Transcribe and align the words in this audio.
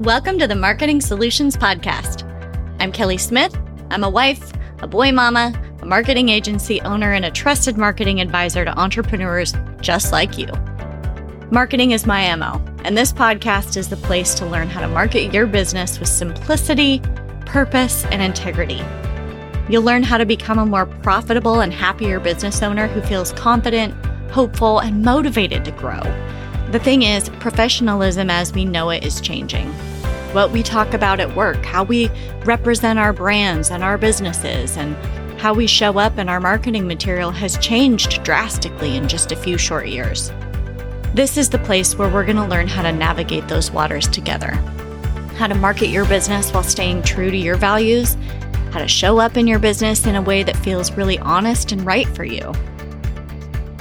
Welcome 0.00 0.40
to 0.40 0.48
the 0.48 0.56
Marketing 0.56 1.00
Solutions 1.00 1.56
Podcast. 1.56 2.28
I'm 2.80 2.90
Kelly 2.90 3.16
Smith. 3.16 3.56
I'm 3.90 4.02
a 4.02 4.10
wife, 4.10 4.52
a 4.80 4.88
boy 4.88 5.12
mama, 5.12 5.54
a 5.82 5.86
marketing 5.86 6.30
agency 6.30 6.80
owner, 6.80 7.12
and 7.12 7.24
a 7.24 7.30
trusted 7.30 7.78
marketing 7.78 8.20
advisor 8.20 8.64
to 8.64 8.76
entrepreneurs 8.76 9.54
just 9.80 10.10
like 10.10 10.36
you. 10.36 10.48
Marketing 11.52 11.92
is 11.92 12.06
my 12.06 12.34
MO, 12.34 12.60
and 12.82 12.98
this 12.98 13.12
podcast 13.12 13.76
is 13.76 13.88
the 13.88 13.96
place 13.98 14.34
to 14.34 14.46
learn 14.46 14.68
how 14.68 14.80
to 14.80 14.88
market 14.88 15.32
your 15.32 15.46
business 15.46 16.00
with 16.00 16.08
simplicity, 16.08 17.00
purpose, 17.46 18.04
and 18.06 18.20
integrity. 18.20 18.82
You'll 19.68 19.84
learn 19.84 20.02
how 20.02 20.18
to 20.18 20.26
become 20.26 20.58
a 20.58 20.66
more 20.66 20.86
profitable 20.86 21.60
and 21.60 21.72
happier 21.72 22.18
business 22.18 22.64
owner 22.64 22.88
who 22.88 23.00
feels 23.02 23.30
confident, 23.34 23.94
hopeful, 24.32 24.80
and 24.80 25.04
motivated 25.04 25.64
to 25.64 25.70
grow 25.70 26.02
the 26.70 26.78
thing 26.78 27.02
is, 27.02 27.28
professionalism 27.28 28.30
as 28.30 28.52
we 28.52 28.64
know 28.64 28.90
it 28.90 29.04
is 29.04 29.20
changing. 29.20 29.68
What 30.32 30.50
we 30.50 30.62
talk 30.62 30.94
about 30.94 31.20
at 31.20 31.36
work, 31.36 31.64
how 31.64 31.84
we 31.84 32.10
represent 32.44 32.98
our 32.98 33.12
brands 33.12 33.70
and 33.70 33.84
our 33.84 33.96
businesses, 33.96 34.76
and 34.76 34.96
how 35.40 35.54
we 35.54 35.66
show 35.66 35.98
up 35.98 36.18
in 36.18 36.28
our 36.28 36.40
marketing 36.40 36.86
material 36.86 37.30
has 37.30 37.58
changed 37.58 38.22
drastically 38.24 38.96
in 38.96 39.08
just 39.08 39.30
a 39.30 39.36
few 39.36 39.58
short 39.58 39.88
years. 39.88 40.32
This 41.14 41.36
is 41.36 41.50
the 41.50 41.58
place 41.58 41.96
where 41.96 42.08
we're 42.08 42.24
going 42.24 42.36
to 42.36 42.46
learn 42.46 42.66
how 42.66 42.82
to 42.82 42.90
navigate 42.90 43.46
those 43.46 43.70
waters 43.70 44.08
together. 44.08 44.52
How 45.36 45.46
to 45.46 45.54
market 45.54 45.88
your 45.88 46.06
business 46.06 46.52
while 46.52 46.62
staying 46.62 47.02
true 47.02 47.30
to 47.30 47.36
your 47.36 47.56
values, 47.56 48.16
how 48.72 48.80
to 48.80 48.88
show 48.88 49.18
up 49.18 49.36
in 49.36 49.46
your 49.46 49.60
business 49.60 50.06
in 50.06 50.16
a 50.16 50.22
way 50.22 50.42
that 50.42 50.56
feels 50.56 50.90
really 50.92 51.18
honest 51.20 51.70
and 51.70 51.86
right 51.86 52.08
for 52.08 52.24
you 52.24 52.52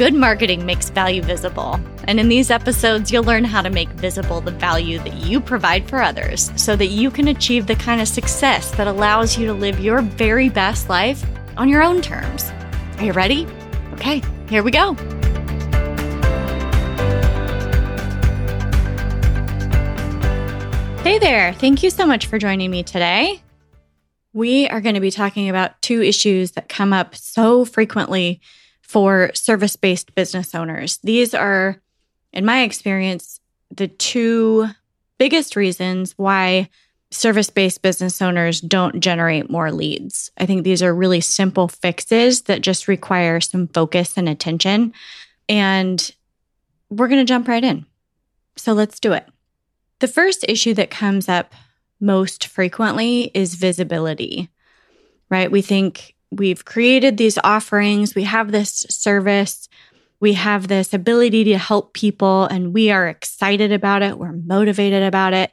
Good 0.04 0.16
marketing 0.16 0.66
makes 0.66 0.90
value 0.90 1.22
visible. 1.22 1.80
And 2.10 2.20
in 2.20 2.28
these 2.28 2.52
episodes, 2.52 3.10
you'll 3.10 3.24
learn 3.24 3.46
how 3.46 3.62
to 3.62 3.70
make 3.70 3.88
visible 3.92 4.42
the 4.42 4.52
value 4.52 5.00
that 5.00 5.14
you 5.14 5.40
provide 5.40 5.88
for 5.88 6.02
others 6.02 6.52
so 6.58 6.76
that 6.76 6.88
you 6.88 7.10
can 7.10 7.30
achieve 7.30 7.68
the 7.68 7.76
kind 7.76 8.02
of 8.02 8.10
success 8.10 8.72
that 8.72 8.86
allows 8.86 9.38
you 9.38 9.46
to 9.46 9.54
live 9.54 9.80
your 9.80 10.02
very 10.02 10.50
best 10.50 10.90
life 10.90 11.24
on 11.56 11.70
your 11.70 11.82
own 11.82 12.02
terms. 12.02 12.52
Are 12.98 13.06
you 13.06 13.14
ready? 13.14 13.48
Okay, 13.94 14.22
here 14.50 14.62
we 14.62 14.72
go. 14.72 14.96
Hey 21.04 21.18
there. 21.18 21.54
Thank 21.54 21.82
you 21.82 21.90
so 21.90 22.06
much 22.06 22.26
for 22.26 22.38
joining 22.38 22.70
me 22.70 22.84
today. 22.84 23.42
We 24.34 24.68
are 24.68 24.82
going 24.82 24.96
to 24.96 25.02
be 25.02 25.12
talking 25.12 25.48
about 25.48 25.82
two 25.82 26.02
issues 26.02 26.52
that 26.52 26.68
come 26.68 26.92
up 26.92 27.16
so 27.16 27.64
frequently 27.64 28.42
for 28.94 29.32
service 29.34 29.76
based 29.76 30.14
business 30.14 30.54
owners. 30.54 31.00
These 31.04 31.34
are, 31.34 31.82
in 32.32 32.46
my 32.46 32.62
experience, 32.62 33.40
the 33.76 33.88
two 33.88 34.68
biggest 35.18 35.56
reasons 35.56 36.14
why 36.16 36.70
service 37.10 37.50
based 37.50 37.82
business 37.82 38.22
owners 38.22 38.62
don't 38.62 39.00
generate 39.00 39.50
more 39.50 39.72
leads. 39.72 40.30
I 40.38 40.46
think 40.46 40.64
these 40.64 40.84
are 40.84 40.94
really 40.94 41.22
simple 41.22 41.68
fixes 41.68 42.44
that 42.44 42.62
just 42.62 42.88
require 42.88 43.42
some 43.42 43.68
focus 43.68 44.16
and 44.16 44.30
attention. 44.30 44.94
And 45.50 46.14
we're 46.92 47.08
going 47.08 47.26
to 47.26 47.26
jump 47.26 47.48
right 47.48 47.64
in. 47.64 47.88
So 48.58 48.74
let's 48.74 49.00
do 49.00 49.14
it. 49.14 49.28
The 50.02 50.08
first 50.08 50.46
issue 50.48 50.76
that 50.76 50.92
comes 50.92 51.28
up 51.28 51.56
most 52.00 52.46
frequently 52.46 53.32
is 53.34 53.56
visibility, 53.56 54.50
right? 55.32 55.52
We 55.52 55.64
think 55.64 56.13
we've 56.38 56.66
created 56.66 57.18
these 57.18 57.38
offerings, 57.44 58.16
we 58.16 58.24
have 58.24 58.52
this 58.52 58.86
service, 58.90 59.68
we 60.20 60.34
have 60.34 60.68
this 60.68 60.94
ability 60.94 61.44
to 61.46 61.58
help 61.58 61.94
people, 61.94 62.46
and 62.46 62.74
we 62.74 62.92
are 62.92 63.08
excited 63.08 63.72
about 63.72 64.02
it, 64.02 64.18
we're 64.18 64.32
motivated 64.32 65.04
about 65.04 65.34
it, 65.34 65.52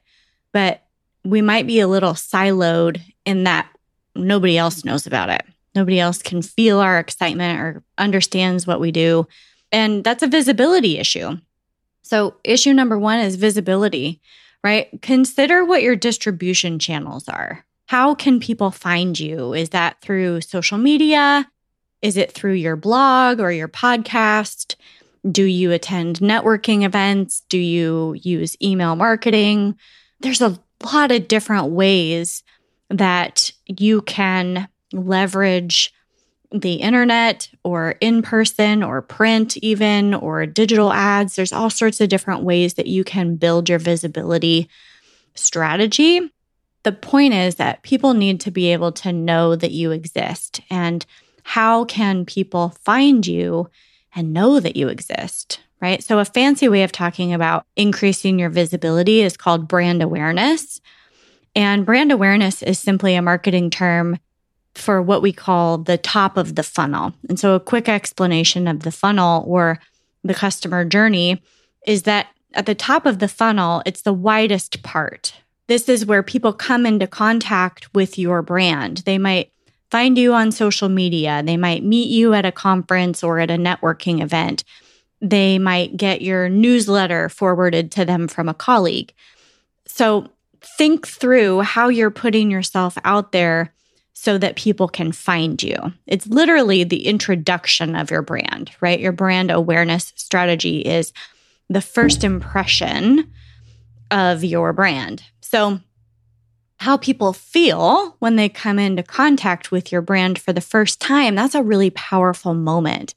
but 0.52 0.84
we 1.24 1.42
might 1.42 1.66
be 1.66 1.80
a 1.80 1.88
little 1.88 2.12
siloed 2.12 3.00
in 3.24 3.44
that 3.44 3.68
nobody 4.14 4.56
else 4.56 4.84
knows 4.84 5.06
about 5.06 5.30
it. 5.30 5.42
Nobody 5.74 6.00
else 6.00 6.20
can 6.22 6.42
feel 6.42 6.80
our 6.80 6.98
excitement 6.98 7.60
or 7.60 7.82
understands 7.96 8.66
what 8.66 8.80
we 8.80 8.90
do. 8.90 9.26
And 9.70 10.02
that's 10.02 10.22
a 10.22 10.28
visibility 10.28 10.98
issue. 10.98 11.38
So, 12.02 12.36
issue 12.42 12.72
number 12.72 12.98
one 12.98 13.20
is 13.20 13.36
visibility, 13.36 14.20
right? 14.64 14.88
Consider 15.00 15.64
what 15.64 15.82
your 15.82 15.94
distribution 15.94 16.80
channels 16.80 17.28
are. 17.28 17.64
How 17.90 18.14
can 18.14 18.38
people 18.38 18.70
find 18.70 19.18
you? 19.18 19.52
Is 19.52 19.70
that 19.70 20.00
through 20.00 20.42
social 20.42 20.78
media? 20.78 21.50
Is 22.02 22.16
it 22.16 22.30
through 22.30 22.52
your 22.52 22.76
blog 22.76 23.40
or 23.40 23.50
your 23.50 23.66
podcast? 23.66 24.76
Do 25.28 25.42
you 25.42 25.72
attend 25.72 26.20
networking 26.20 26.84
events? 26.84 27.42
Do 27.48 27.58
you 27.58 28.14
use 28.22 28.56
email 28.62 28.94
marketing? 28.94 29.76
There's 30.20 30.40
a 30.40 30.56
lot 30.84 31.10
of 31.10 31.26
different 31.26 31.72
ways 31.72 32.44
that 32.90 33.50
you 33.66 34.02
can 34.02 34.68
leverage 34.92 35.92
the 36.52 36.74
internet 36.74 37.48
or 37.64 37.96
in 38.00 38.22
person 38.22 38.84
or 38.84 39.02
print, 39.02 39.56
even 39.56 40.14
or 40.14 40.46
digital 40.46 40.92
ads. 40.92 41.34
There's 41.34 41.52
all 41.52 41.70
sorts 41.70 42.00
of 42.00 42.08
different 42.08 42.44
ways 42.44 42.74
that 42.74 42.86
you 42.86 43.02
can 43.02 43.34
build 43.34 43.68
your 43.68 43.80
visibility 43.80 44.68
strategy 45.34 46.30
the 46.82 46.92
point 46.92 47.34
is 47.34 47.56
that 47.56 47.82
people 47.82 48.14
need 48.14 48.40
to 48.40 48.50
be 48.50 48.72
able 48.72 48.92
to 48.92 49.12
know 49.12 49.54
that 49.54 49.72
you 49.72 49.90
exist. 49.90 50.60
And 50.70 51.04
how 51.42 51.84
can 51.84 52.24
people 52.24 52.70
find 52.84 53.26
you 53.26 53.68
and 54.14 54.32
know 54.32 54.60
that 54.60 54.76
you 54.76 54.88
exist? 54.88 55.60
Right. 55.80 56.02
So, 56.02 56.18
a 56.18 56.26
fancy 56.26 56.68
way 56.68 56.82
of 56.82 56.92
talking 56.92 57.32
about 57.32 57.64
increasing 57.74 58.38
your 58.38 58.50
visibility 58.50 59.22
is 59.22 59.36
called 59.36 59.66
brand 59.66 60.02
awareness. 60.02 60.78
And 61.56 61.86
brand 61.86 62.12
awareness 62.12 62.62
is 62.62 62.78
simply 62.78 63.14
a 63.14 63.22
marketing 63.22 63.70
term 63.70 64.18
for 64.74 65.00
what 65.00 65.22
we 65.22 65.32
call 65.32 65.78
the 65.78 65.98
top 65.98 66.36
of 66.36 66.54
the 66.54 66.62
funnel. 66.62 67.14
And 67.30 67.40
so, 67.40 67.54
a 67.54 67.60
quick 67.60 67.88
explanation 67.88 68.68
of 68.68 68.80
the 68.80 68.92
funnel 68.92 69.42
or 69.46 69.80
the 70.22 70.34
customer 70.34 70.84
journey 70.84 71.42
is 71.86 72.02
that 72.02 72.28
at 72.52 72.66
the 72.66 72.74
top 72.74 73.06
of 73.06 73.18
the 73.18 73.28
funnel, 73.28 73.82
it's 73.86 74.02
the 74.02 74.12
widest 74.12 74.82
part, 74.82 75.34
this 75.70 75.88
is 75.88 76.04
where 76.04 76.22
people 76.22 76.52
come 76.52 76.84
into 76.84 77.06
contact 77.06 77.94
with 77.94 78.18
your 78.18 78.42
brand. 78.42 78.98
They 79.06 79.18
might 79.18 79.52
find 79.88 80.18
you 80.18 80.34
on 80.34 80.50
social 80.50 80.88
media, 80.88 81.42
they 81.44 81.56
might 81.56 81.84
meet 81.84 82.10
you 82.10 82.34
at 82.34 82.44
a 82.44 82.52
conference 82.52 83.22
or 83.22 83.38
at 83.38 83.50
a 83.50 83.56
networking 83.56 84.20
event. 84.20 84.64
They 85.20 85.58
might 85.58 85.96
get 85.96 86.22
your 86.22 86.48
newsletter 86.48 87.28
forwarded 87.28 87.92
to 87.92 88.04
them 88.04 88.26
from 88.26 88.48
a 88.48 88.54
colleague. 88.54 89.12
So 89.86 90.28
think 90.60 91.06
through 91.06 91.60
how 91.60 91.88
you're 91.88 92.10
putting 92.10 92.50
yourself 92.50 92.98
out 93.04 93.30
there 93.30 93.72
so 94.12 94.38
that 94.38 94.56
people 94.56 94.88
can 94.88 95.12
find 95.12 95.62
you. 95.62 95.76
It's 96.06 96.26
literally 96.26 96.84
the 96.84 97.06
introduction 97.06 97.94
of 97.94 98.10
your 98.10 98.22
brand, 98.22 98.72
right? 98.80 99.00
Your 99.00 99.12
brand 99.12 99.50
awareness 99.50 100.12
strategy 100.16 100.80
is 100.80 101.12
the 101.68 101.80
first 101.80 102.24
impression 102.24 103.32
of 104.10 104.44
your 104.44 104.72
brand. 104.72 105.22
So, 105.40 105.80
how 106.78 106.96
people 106.96 107.34
feel 107.34 108.16
when 108.20 108.36
they 108.36 108.48
come 108.48 108.78
into 108.78 109.02
contact 109.02 109.70
with 109.70 109.92
your 109.92 110.00
brand 110.00 110.38
for 110.38 110.52
the 110.52 110.62
first 110.62 110.98
time, 110.98 111.34
that's 111.34 111.54
a 111.54 111.62
really 111.62 111.90
powerful 111.90 112.54
moment. 112.54 113.14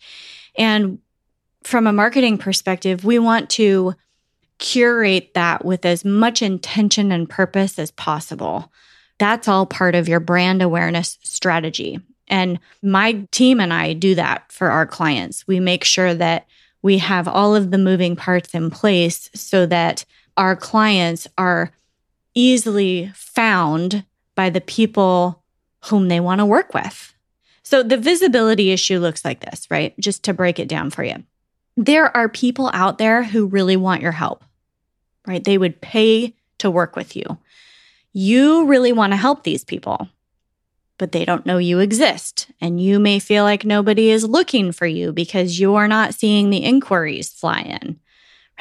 And 0.58 1.00
from 1.64 1.88
a 1.88 1.94
marketing 1.94 2.38
perspective, 2.38 3.06
we 3.06 3.20
want 3.20 3.50
to 3.52 3.96
curate 4.60 5.34
that 5.34 5.64
with 5.64 5.86
as 5.86 6.04
much 6.04 6.42
intention 6.42 7.12
and 7.12 7.30
purpose 7.30 7.80
as 7.80 7.92
possible. 7.92 8.72
That's 9.18 9.48
all 9.48 9.66
part 9.66 9.96
of 9.96 10.10
your 10.10 10.20
brand 10.20 10.62
awareness 10.62 11.18
strategy. 11.24 12.02
And 12.28 12.60
my 12.82 13.26
team 13.32 13.60
and 13.60 13.74
I 13.74 13.94
do 13.94 14.16
that 14.16 14.52
for 14.52 14.70
our 14.70 14.86
clients. 14.86 15.48
We 15.48 15.60
make 15.60 15.84
sure 15.84 16.14
that 16.14 16.48
we 16.82 16.98
have 16.98 17.28
all 17.28 17.56
of 17.56 17.72
the 17.72 17.78
moving 17.78 18.16
parts 18.16 18.54
in 18.54 18.70
place 18.70 19.30
so 19.34 19.66
that 19.68 20.06
our 20.38 20.56
clients 20.56 21.28
are 21.38 21.72
easily 22.34 23.12
found 23.16 24.06
by 24.36 24.50
the 24.50 24.62
people 24.62 25.44
whom 25.86 26.08
they 26.08 26.20
want 26.20 26.40
to 26.40 26.46
work 26.46 26.74
with. 26.74 27.14
So 27.64 27.84
the 27.84 27.98
visibility 27.98 28.72
issue 28.72 29.00
looks 29.00 29.24
like 29.24 29.40
this, 29.40 29.68
right? 29.70 29.98
Just 30.00 30.24
to 30.24 30.34
break 30.34 30.60
it 30.60 30.68
down 30.68 30.90
for 30.90 31.04
you. 31.04 31.24
There 31.78 32.16
are 32.16 32.30
people 32.30 32.70
out 32.74 32.98
there 32.98 33.24
who 33.24 33.48
really 33.48 33.78
want 33.78 34.02
your 34.02 34.12
help, 34.12 34.44
right? 35.26 35.44
They 35.44 35.58
would 35.58 35.82
pay 35.82 36.36
to 36.60 36.70
work 36.70 36.96
with 36.96 37.16
you. 37.16 37.24
You 38.12 38.66
really 38.66 38.92
want 38.92 39.14
to 39.14 39.18
help 39.18 39.44
these 39.44 39.64
people, 39.64 40.08
but 40.98 41.12
they 41.12 41.26
don't 41.26 41.46
know 41.46 41.58
you 41.58 41.80
exist. 41.80 42.48
And 42.62 42.80
you 42.80 43.00
may 43.00 43.18
feel 43.20 43.44
like 43.44 43.66
nobody 43.66 44.12
is 44.12 44.24
looking 44.24 44.72
for 44.72 44.86
you 44.86 45.12
because 45.12 45.60
you're 45.60 45.88
not 45.88 46.14
seeing 46.14 46.50
the 46.50 46.64
inquiries 46.64 47.32
fly 47.34 47.62
in, 47.62 48.00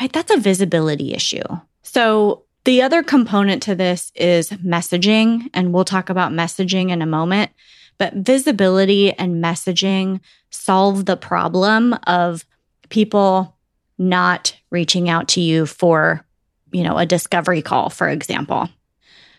right? 0.01 0.13
That's 0.13 0.33
a 0.33 0.39
visibility 0.39 1.13
issue. 1.13 1.43
So 1.83 2.45
the 2.65 2.83
other 2.83 3.03
component 3.03 3.63
to 3.65 3.75
this 3.75 4.13
is 4.15 4.51
messaging, 4.51 5.51
and 5.53 5.73
we'll 5.73 5.85
talk 5.85 6.11
about 6.11 6.33
messaging 6.33 6.91
in 6.91 7.03
a 7.03 7.07
moment. 7.07 7.51
But 7.99 8.15
visibility 8.15 9.13
and 9.13 9.43
messaging 9.43 10.21
solve 10.51 11.05
the 11.05 11.17
problem 11.17 11.95
of 12.07 12.45
people 12.89 13.57
not 13.99 14.57
reaching 14.71 15.09
out 15.09 15.29
to 15.29 15.41
you 15.41 15.67
for 15.67 16.25
you 16.73 16.83
know, 16.83 16.99
a 16.99 17.07
discovery 17.07 17.63
call, 17.63 17.91
for 17.91 18.09
example. 18.09 18.69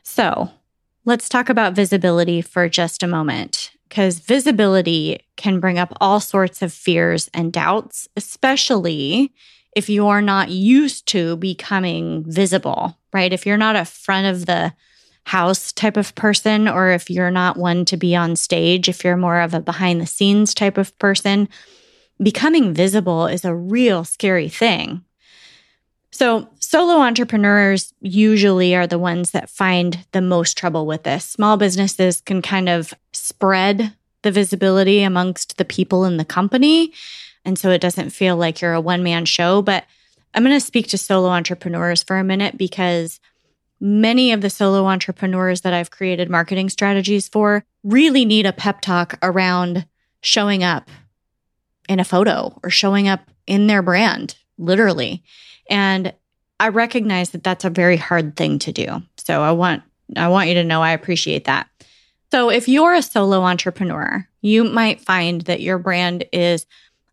So 0.04 0.50
let's 1.06 1.28
talk 1.28 1.50
about 1.50 1.74
visibility 1.74 2.42
for 2.42 2.70
just 2.70 3.04
a 3.04 3.08
moment 3.08 3.72
because 3.90 4.20
visibility 4.20 5.26
can 5.36 5.60
bring 5.60 5.78
up 5.78 5.94
all 6.00 6.20
sorts 6.20 6.62
of 6.62 6.72
fears 6.72 7.30
and 7.34 7.52
doubts, 7.52 8.08
especially 8.16 9.34
if 9.76 9.90
you're 9.90 10.22
not 10.22 10.50
used 10.50 11.08
to 11.08 11.38
becoming 11.38 12.24
visible, 12.28 12.98
right? 13.12 13.34
If 13.34 13.46
you're 13.46 13.58
not 13.58 13.76
a 13.76 13.86
front 13.86 14.28
of 14.28 14.46
the 14.46 14.74
house 15.26 15.72
type 15.72 15.98
of 15.98 16.14
person, 16.16 16.68
or 16.68 16.92
if 16.92 17.10
you're 17.10 17.32
not 17.32 17.58
one 17.58 17.86
to 17.86 17.98
be 17.98 18.16
on 18.16 18.36
stage, 18.36 18.90
if 18.90 19.04
you're 19.04 19.18
more 19.18 19.40
of 19.40 19.54
a 19.54 19.62
behind 19.62 20.02
the 20.02 20.06
scenes 20.06 20.54
type 20.54 20.78
of 20.78 20.98
person, 21.00 21.48
becoming 22.22 22.74
visible 22.74 23.28
is 23.28 23.46
a 23.46 23.56
real 23.56 24.04
scary 24.04 24.50
thing. 24.50 25.04
So, 26.12 26.48
solo 26.60 27.00
entrepreneurs 27.00 27.94
usually 28.00 28.76
are 28.76 28.86
the 28.86 29.00
ones 29.00 29.32
that 29.32 29.50
find 29.50 30.06
the 30.12 30.22
most 30.22 30.56
trouble 30.58 30.86
with 30.86 31.04
this. 31.04 31.26
Small 31.26 31.58
businesses 31.58 32.22
can 32.22 32.44
kind 32.44 32.70
of 32.70 32.94
spread 33.14 33.94
the 34.22 34.32
visibility 34.32 35.02
amongst 35.02 35.58
the 35.58 35.66
people 35.66 36.06
in 36.06 36.18
the 36.18 36.26
company. 36.26 36.94
And 37.46 37.58
so 37.60 37.70
it 37.72 37.82
doesn't 37.82 38.12
feel 38.12 38.36
like 38.36 38.62
you're 38.62 38.74
a 38.74 38.82
one 38.82 39.04
man 39.04 39.26
show. 39.26 39.62
But 39.62 39.86
I'm 40.34 40.44
going 40.44 40.56
to 40.56 40.66
speak 40.66 40.88
to 40.88 40.98
solo 40.98 41.30
entrepreneurs 41.30 42.04
for 42.04 42.18
a 42.18 42.24
minute 42.24 42.58
because 42.58 43.20
many 43.80 44.32
of 44.32 44.42
the 44.42 44.50
solo 44.50 44.86
entrepreneurs 44.86 45.62
that 45.62 45.74
I've 45.74 45.92
created 45.92 46.30
marketing 46.30 46.70
strategies 46.70 47.28
for 47.28 47.66
really 47.84 48.26
need 48.26 48.46
a 48.46 48.54
pep 48.54 48.82
talk 48.82 49.20
around 49.22 49.86
showing 50.22 50.64
up 50.64 50.90
in 51.90 52.00
a 52.00 52.06
photo 52.06 52.58
or 52.64 52.70
showing 52.70 53.08
up 53.08 53.30
in 53.46 53.68
their 53.68 53.82
brand, 53.82 54.36
literally. 54.58 55.22
And 55.70 56.14
I 56.60 56.70
recognize 56.70 57.32
that 57.32 57.44
that's 57.44 57.66
a 57.66 57.70
very 57.70 57.98
hard 57.98 58.38
thing 58.38 58.58
to 58.60 58.72
do. 58.72 59.02
So 59.18 59.42
I 59.42 59.52
want 59.52 59.84
I 60.16 60.28
want 60.28 60.48
you 60.48 60.56
to 60.56 60.64
know 60.64 60.82
I 60.82 60.92
appreciate 60.92 61.46
that. 61.46 61.68
So 62.32 62.50
if 62.50 62.68
you're 62.68 62.94
a 62.94 63.02
solo 63.02 63.42
entrepreneur, 63.42 64.28
you 64.42 64.64
might 64.64 65.02
find 65.02 65.42
that 65.42 65.62
your 65.62 65.78
brand 65.78 66.26
is 66.32 66.66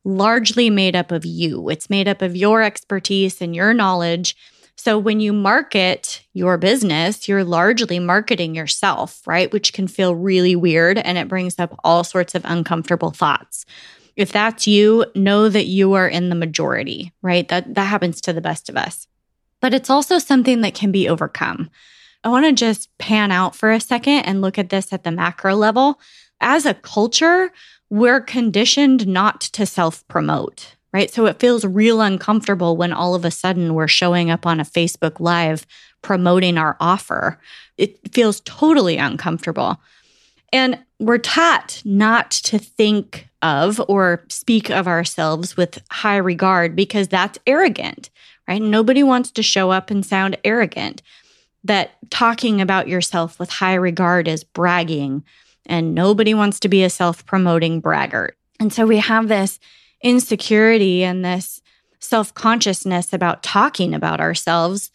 largely 0.05 0.71
made 0.71 0.97
up 0.97 1.13
of 1.13 1.25
you. 1.25 1.69
It's 1.69 1.91
made 1.91 2.09
up 2.09 2.23
of 2.23 2.37
your 2.37 2.63
expertise 2.63 3.41
and 3.41 3.55
your 3.55 3.75
knowledge 3.75 4.37
so 4.83 4.99
when 4.99 5.21
you 5.21 5.35
market 5.35 6.23
your 6.33 6.57
business, 6.57 7.29
you're 7.29 7.45
largely 7.45 7.99
marketing 7.99 8.55
yourself, 8.55 9.21
right? 9.27 9.53
Which 9.53 9.75
can 9.75 9.87
feel 9.87 10.15
really 10.15 10.57
weird 10.57 10.97
and 10.97 11.19
it 11.19 11.29
brings 11.29 11.59
up 11.59 11.79
all 11.85 12.03
sorts 12.03 12.35
of 12.35 12.47
uncomfortable 12.47 13.11
thoughts. 13.11 13.67
If 14.17 14.33
that's 14.33 14.67
you, 14.67 15.05
know 15.15 15.51
that 15.51 15.67
you 15.67 15.93
are 15.93 16.09
in 16.09 16.31
the 16.31 16.35
majority, 16.35 17.13
right? 17.21 17.47
That 17.49 17.75
that 17.75 17.85
happens 17.85 18.23
to 18.23 18.33
the 18.33 18.41
best 18.41 18.71
of 18.71 18.77
us. 18.79 19.07
But 19.61 19.75
it's 19.75 19.91
also 19.91 20.19
something 20.19 20.63
that 20.63 20.73
can 20.73 20.91
be 20.91 21.11
overcome. 21.11 21.69
I 22.25 22.31
want 22.31 22.47
to 22.47 22.53
just 22.53 22.89
pan 22.97 23.31
out 23.31 23.55
for 23.55 23.71
a 23.71 23.81
second 23.81 24.21
and 24.21 24.41
look 24.41 24.59
at 24.59 24.71
this 24.71 24.95
at 24.95 25.05
the 25.05 25.11
macro 25.11 25.57
level. 25.57 26.01
As 26.41 26.65
a 26.65 26.73
culture, 26.73 27.53
we're 27.91 28.21
conditioned 28.21 29.07
not 29.07 29.41
to 29.41 29.67
self 29.67 30.07
promote, 30.09 30.77
right? 30.93 31.11
So 31.11 31.27
it 31.27 31.41
feels 31.41 31.65
real 31.65 32.01
uncomfortable 32.01 32.77
when 32.77 32.93
all 32.93 33.15
of 33.15 33.25
a 33.25 33.31
sudden 33.31 33.75
we're 33.75 33.89
showing 33.89 34.31
up 34.31 34.47
on 34.47 34.61
a 34.61 34.65
Facebook 34.65 35.21
Live 35.21 35.67
promoting 36.03 36.57
our 36.57 36.77
offer. 36.81 37.39
It 37.77 38.13
feels 38.13 38.41
totally 38.41 38.97
uncomfortable. 38.97 39.81
And 40.53 40.79
we're 40.99 41.19
taught 41.19 41.83
not 41.85 42.31
to 42.31 42.59
think 42.59 43.29
of 43.43 43.81
or 43.89 44.25
speak 44.29 44.71
of 44.71 44.87
ourselves 44.87 45.57
with 45.57 45.83
high 45.91 46.17
regard 46.17 46.77
because 46.77 47.09
that's 47.09 47.39
arrogant, 47.47 48.11
right? 48.49 48.61
Nobody 48.61 49.03
wants 49.03 49.31
to 49.33 49.43
show 49.43 49.71
up 49.71 49.91
and 49.91 50.05
sound 50.05 50.37
arrogant. 50.45 51.03
That 51.63 51.91
talking 52.09 52.63
about 52.63 52.89
yourself 52.89 53.39
with 53.39 53.51
high 53.51 53.75
regard 53.75 54.27
is 54.27 54.45
bragging, 54.45 55.23
and 55.71 55.95
nobody 55.95 56.35
wants 56.35 56.61
to 56.61 56.69
be 56.69 56.83
a 56.83 56.91
self 56.91 57.25
promoting 57.25 57.81
braggart. 57.81 58.37
And 58.59 58.73
so 58.73 58.85
we 58.85 58.99
have 58.99 59.29
this 59.29 59.59
insecurity 60.03 61.05
and 61.05 61.25
this 61.25 61.63
self 62.01 62.35
consciousness 62.35 63.13
about 63.13 63.43
talking 63.43 63.95
about 63.95 64.21
ourselves 64.21 64.91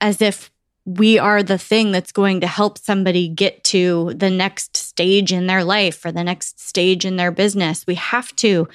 as 0.00 0.20
if 0.22 0.50
we 0.86 1.18
are 1.18 1.42
the 1.42 1.58
thing 1.58 1.92
that's 1.92 2.10
going 2.10 2.40
to 2.40 2.46
help 2.46 2.78
somebody 2.78 3.28
get 3.28 3.62
to 3.62 4.14
the 4.14 4.30
next 4.30 4.76
stage 4.76 5.32
in 5.32 5.46
their 5.46 5.62
life 5.62 6.04
or 6.04 6.10
the 6.10 6.24
next 6.24 6.58
stage 6.58 7.04
in 7.04 7.16
their 7.16 7.30
business. 7.30 7.86
We 7.86 7.96
have 7.96 8.34
to 8.36 8.66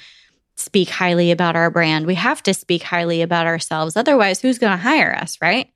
speak 0.56 0.88
highly 0.88 1.30
about 1.30 1.56
our 1.56 1.70
brand. 1.70 2.06
We 2.06 2.14
have 2.14 2.42
to 2.44 2.54
speak 2.54 2.84
highly 2.84 3.20
about 3.20 3.46
ourselves. 3.46 3.96
Otherwise, 3.96 4.40
who's 4.40 4.58
going 4.58 4.72
to 4.72 4.82
hire 4.82 5.14
us, 5.14 5.38
right? 5.42 5.70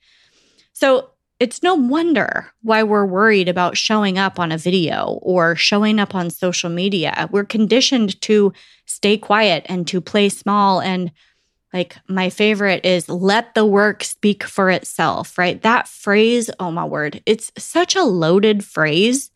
So 0.73 1.11
it's 1.41 1.63
no 1.63 1.75
wonder 1.75 2.53
why 2.63 2.83
we're 2.83 3.07
worried 3.07 3.49
about 3.49 3.77
showing 3.77 4.19
up 4.19 4.39
on 4.39 4.53
a 4.53 4.59
video 4.59 5.19
or 5.23 5.57
showing 5.57 5.99
up 5.99 6.15
on 6.15 6.29
social 6.29 6.69
media. 6.69 7.29
We're 7.33 7.45
conditioned 7.45 8.21
to 8.23 8.53
stay 8.85 9.17
quiet 9.17 9.65
and 9.67 9.89
to 9.89 10.03
play 10.03 10.29
small. 10.29 10.81
And 10.81 11.11
like 11.73 11.97
my 12.07 12.29
favorite 12.29 12.85
is 12.85 13.09
let 13.09 13.55
the 13.55 13.65
work 13.65 14.05
speak 14.05 14.45
for 14.45 14.71
itself, 14.71 15.39
right? 15.39 15.61
That 15.63 15.89
phrase, 15.89 16.51
oh 16.61 16.71
my 16.71 16.85
word, 16.85 17.23
it's 17.25 17.51
such 17.57 17.97
a 17.97 18.05
loaded 18.05 18.63
phrase. 18.63 19.31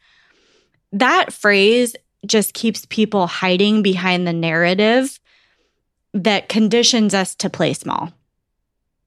That 0.92 1.32
phrase 1.32 1.96
just 2.26 2.52
keeps 2.52 2.86
people 2.86 3.26
hiding 3.26 3.82
behind 3.82 4.26
the 4.26 4.32
narrative 4.32 5.18
that 6.12 6.48
conditions 6.48 7.14
us 7.14 7.34
to 7.36 7.50
play 7.50 7.72
small. 7.72 8.12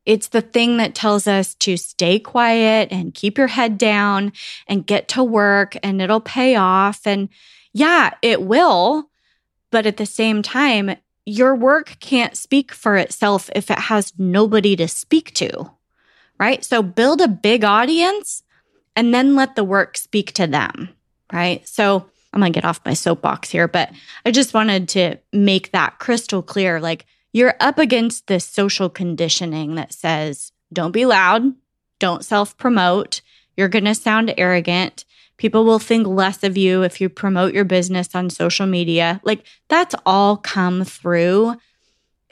It's 0.07 0.29
the 0.29 0.41
thing 0.41 0.77
that 0.77 0.95
tells 0.95 1.27
us 1.27 1.53
to 1.55 1.75
stay 1.75 2.17
quiet 2.17 2.87
and 2.91 3.13
keep 3.13 3.37
your 3.37 3.47
head 3.47 3.77
down 3.77 4.31
and 4.65 4.87
get 4.87 5.09
to 5.09 5.23
work 5.23 5.75
and 5.83 6.01
it'll 6.01 6.21
pay 6.21 6.55
off. 6.55 7.05
And 7.05 7.27
yeah, 7.73 8.11
it 8.21 8.41
will. 8.41 9.09
But 9.69 9.85
at 9.85 9.97
the 9.97 10.05
same 10.05 10.41
time, 10.41 10.95
your 11.25 11.53
work 11.53 11.97
can't 11.99 12.37
speak 12.37 12.71
for 12.71 12.95
itself 12.95 13.49
if 13.53 13.69
it 13.69 13.77
has 13.77 14.13
nobody 14.17 14.77
to 14.77 14.87
speak 14.87 15.33
to, 15.33 15.71
right? 16.39 16.63
So 16.63 16.81
build 16.81 17.19
a 17.19 17.27
big 17.27 17.65
audience 17.65 18.43
and 18.95 19.13
then 19.13 19.35
let 19.35 19.57
the 19.57 19.65
work 19.65 19.97
speak 19.97 20.31
to 20.35 20.47
them, 20.47 20.87
right? 21.33 21.67
So 21.67 22.09
I'm 22.31 22.39
going 22.39 22.53
to 22.53 22.57
get 22.57 22.65
off 22.65 22.79
my 22.85 22.93
soapbox 22.93 23.49
here, 23.49 23.67
but 23.67 23.91
I 24.25 24.31
just 24.31 24.53
wanted 24.53 24.87
to 24.89 25.17
make 25.33 25.73
that 25.73 25.99
crystal 25.99 26.41
clear. 26.41 26.79
Like, 26.79 27.05
you're 27.33 27.55
up 27.59 27.77
against 27.77 28.27
this 28.27 28.45
social 28.45 28.89
conditioning 28.89 29.75
that 29.75 29.93
says, 29.93 30.51
don't 30.71 30.91
be 30.91 31.05
loud, 31.05 31.43
don't 31.99 32.25
self 32.25 32.57
promote, 32.57 33.21
you're 33.55 33.67
going 33.67 33.85
to 33.85 33.95
sound 33.95 34.33
arrogant. 34.37 35.05
People 35.37 35.65
will 35.65 35.79
think 35.79 36.07
less 36.07 36.43
of 36.43 36.57
you 36.57 36.83
if 36.83 36.99
you 36.99 37.09
promote 37.09 37.53
your 37.53 37.63
business 37.63 38.15
on 38.15 38.29
social 38.29 38.65
media. 38.65 39.21
Like 39.23 39.45
that's 39.67 39.95
all 40.05 40.37
come 40.37 40.83
through 40.83 41.55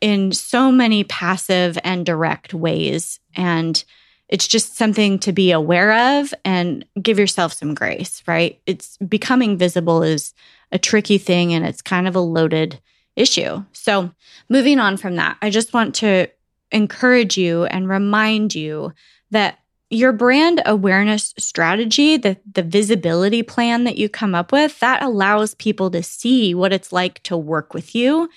in 0.02 0.32
so 0.32 0.72
many 0.72 1.04
passive 1.04 1.78
and 1.84 2.06
direct 2.06 2.54
ways. 2.54 3.20
And 3.36 3.84
it's 4.28 4.48
just 4.48 4.75
something 4.75 5.20
to 5.20 5.32
be 5.32 5.52
aware 5.52 6.20
of 6.20 6.34
and 6.44 6.86
give 7.02 7.20
yourself 7.20 7.54
some 7.54 7.74
grace, 7.74 8.24
right? 8.28 8.60
It's 8.66 8.98
becoming 8.98 9.58
visible 9.58 10.02
is 10.02 10.34
a 10.72 10.80
tricky 10.80 11.18
thing 11.18 11.54
and 11.54 11.66
it's 11.66 11.82
kind 11.82 12.08
of 12.08 12.16
a 12.16 12.20
loaded 12.20 12.80
issue. 13.15 13.63
So, 13.74 14.12
moving 14.50 14.79
on 14.79 14.98
from 14.98 15.15
that, 15.15 15.38
I 15.41 15.50
just 15.50 15.74
want 15.74 15.95
to 15.95 16.27
encourage 16.72 17.38
you 17.38 17.65
and 17.65 17.88
remind 17.88 18.55
you 18.55 18.93
that 19.31 19.60
your 19.89 20.12
brand 20.12 20.62
awareness 20.65 21.34
strategy, 21.38 22.17
the, 22.17 22.38
the 22.51 22.63
visibility 22.63 23.43
plan 23.43 23.84
that 23.84 23.98
you 23.98 24.10
come 24.10 24.34
up 24.34 24.51
with, 24.51 24.79
that 24.79 25.03
allows 25.03 25.53
people 25.55 25.91
to 25.91 26.01
see 26.01 26.53
what 26.55 26.74
it's 26.74 26.91
like 26.91 27.22
to 27.24 27.38
work 27.38 27.74
with 27.74 27.95
you 27.95 28.29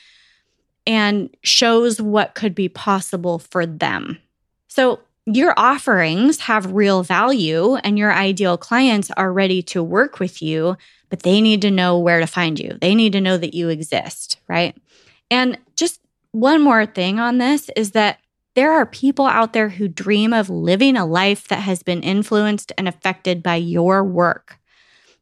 and 0.86 1.34
shows 1.42 2.00
what 2.00 2.34
could 2.34 2.54
be 2.54 2.68
possible 2.68 3.38
for 3.38 3.66
them. 3.66 4.18
So, 4.68 5.00
your 5.34 5.54
offerings 5.56 6.40
have 6.40 6.72
real 6.72 7.02
value 7.02 7.76
and 7.76 7.98
your 7.98 8.12
ideal 8.12 8.56
clients 8.56 9.10
are 9.12 9.32
ready 9.32 9.62
to 9.62 9.82
work 9.82 10.18
with 10.18 10.40
you 10.40 10.76
but 11.10 11.22
they 11.22 11.40
need 11.40 11.62
to 11.62 11.70
know 11.70 11.98
where 11.98 12.20
to 12.20 12.26
find 12.26 12.58
you. 12.58 12.76
They 12.80 12.94
need 12.94 13.12
to 13.12 13.20
know 13.20 13.36
that 13.36 13.54
you 13.54 13.68
exist, 13.68 14.38
right? 14.48 14.76
And 15.30 15.58
just 15.76 16.00
one 16.32 16.60
more 16.60 16.86
thing 16.86 17.18
on 17.18 17.38
this 17.38 17.70
is 17.76 17.92
that 17.92 18.18
there 18.54 18.72
are 18.72 18.86
people 18.86 19.26
out 19.26 19.52
there 19.52 19.68
who 19.68 19.88
dream 19.88 20.32
of 20.32 20.50
living 20.50 20.96
a 20.96 21.06
life 21.06 21.48
that 21.48 21.60
has 21.60 21.82
been 21.82 22.02
influenced 22.02 22.72
and 22.76 22.88
affected 22.88 23.42
by 23.42 23.56
your 23.56 24.04
work. 24.04 24.58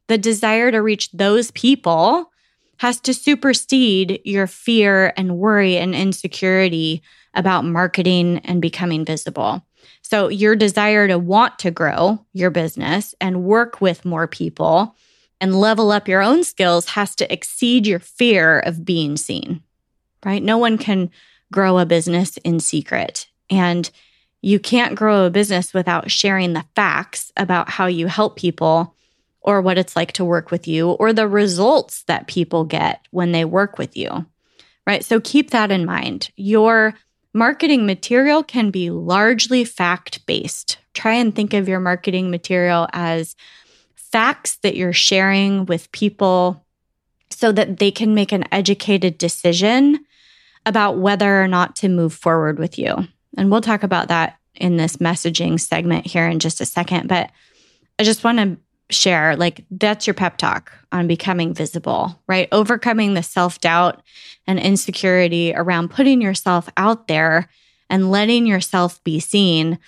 The 0.07 0.17
desire 0.17 0.71
to 0.71 0.81
reach 0.81 1.11
those 1.11 1.51
people 1.51 2.31
has 2.77 2.99
to 3.01 3.13
supersede 3.13 4.19
your 4.23 4.47
fear 4.47 5.13
and 5.17 5.37
worry 5.37 5.77
and 5.77 5.93
insecurity 5.93 7.01
about 7.33 7.65
marketing 7.65 8.39
and 8.39 8.61
becoming 8.61 9.05
visible. 9.05 9.63
So, 10.01 10.27
your 10.29 10.55
desire 10.55 11.07
to 11.07 11.17
want 11.17 11.59
to 11.59 11.71
grow 11.71 12.25
your 12.33 12.49
business 12.49 13.15
and 13.19 13.43
work 13.43 13.81
with 13.81 14.05
more 14.05 14.27
people 14.27 14.95
and 15.39 15.59
level 15.59 15.91
up 15.91 16.07
your 16.07 16.21
own 16.21 16.43
skills 16.43 16.87
has 16.89 17.15
to 17.15 17.31
exceed 17.31 17.85
your 17.85 17.99
fear 17.99 18.59
of 18.59 18.85
being 18.85 19.17
seen, 19.17 19.61
right? 20.25 20.41
No 20.41 20.57
one 20.57 20.77
can 20.77 21.11
grow 21.51 21.77
a 21.77 21.85
business 21.85 22.37
in 22.37 22.59
secret. 22.59 23.27
And 23.49 23.89
you 24.41 24.59
can't 24.59 24.95
grow 24.95 25.25
a 25.25 25.29
business 25.29 25.73
without 25.73 26.11
sharing 26.11 26.53
the 26.53 26.65
facts 26.75 27.31
about 27.37 27.69
how 27.69 27.85
you 27.85 28.07
help 28.07 28.37
people 28.37 28.95
or 29.41 29.61
what 29.61 29.77
it's 29.77 29.95
like 29.95 30.11
to 30.13 30.25
work 30.25 30.51
with 30.51 30.67
you 30.67 30.91
or 30.91 31.13
the 31.13 31.27
results 31.27 32.03
that 32.03 32.27
people 32.27 32.63
get 32.65 33.05
when 33.11 33.31
they 33.31 33.45
work 33.45 33.77
with 33.77 33.95
you. 33.95 34.25
Right? 34.85 35.03
So 35.03 35.19
keep 35.19 35.51
that 35.51 35.71
in 35.71 35.85
mind. 35.85 36.29
Your 36.35 36.93
marketing 37.37 37.85
material 37.85 38.43
can 38.43 38.71
be 38.71 38.89
largely 38.89 39.63
fact 39.63 40.25
based. 40.25 40.79
Try 40.93 41.13
and 41.13 41.33
think 41.33 41.53
of 41.53 41.69
your 41.69 41.79
marketing 41.79 42.31
material 42.31 42.87
as 42.93 43.35
facts 43.95 44.55
that 44.57 44.75
you're 44.75 44.91
sharing 44.91 45.65
with 45.67 45.91
people 45.91 46.65
so 47.29 47.51
that 47.51 47.77
they 47.77 47.91
can 47.91 48.15
make 48.15 48.31
an 48.31 48.45
educated 48.51 49.17
decision 49.17 50.03
about 50.65 50.97
whether 50.97 51.41
or 51.41 51.47
not 51.47 51.75
to 51.75 51.89
move 51.89 52.13
forward 52.13 52.57
with 52.57 52.79
you. 52.79 53.07
And 53.37 53.51
we'll 53.51 53.61
talk 53.61 53.83
about 53.83 54.07
that 54.07 54.37
in 54.55 54.77
this 54.77 54.97
messaging 54.97 55.59
segment 55.59 56.07
here 56.07 56.27
in 56.27 56.39
just 56.39 56.59
a 56.59 56.65
second. 56.65 57.07
But 57.07 57.29
I 57.99 58.03
just 58.03 58.23
want 58.23 58.39
to 58.39 58.57
share 58.89 59.35
like 59.35 59.65
that's 59.69 60.07
your 60.07 60.13
pep 60.13 60.37
talk 60.37 60.71
on 60.91 61.07
becoming 61.07 61.53
visible, 61.53 62.19
right? 62.27 62.47
Overcoming 62.51 63.13
the 63.13 63.23
self 63.23 63.59
doubt 63.59 64.01
and 64.45 64.59
insecurity 64.59 65.53
around 65.53 65.89
putting 65.89 66.21
yourself 66.21 66.69
out 66.77 67.07
there 67.07 67.49
and 67.89 68.11
letting 68.11 68.45
yourself 68.45 69.03
be 69.03 69.19
seen. 69.19 69.79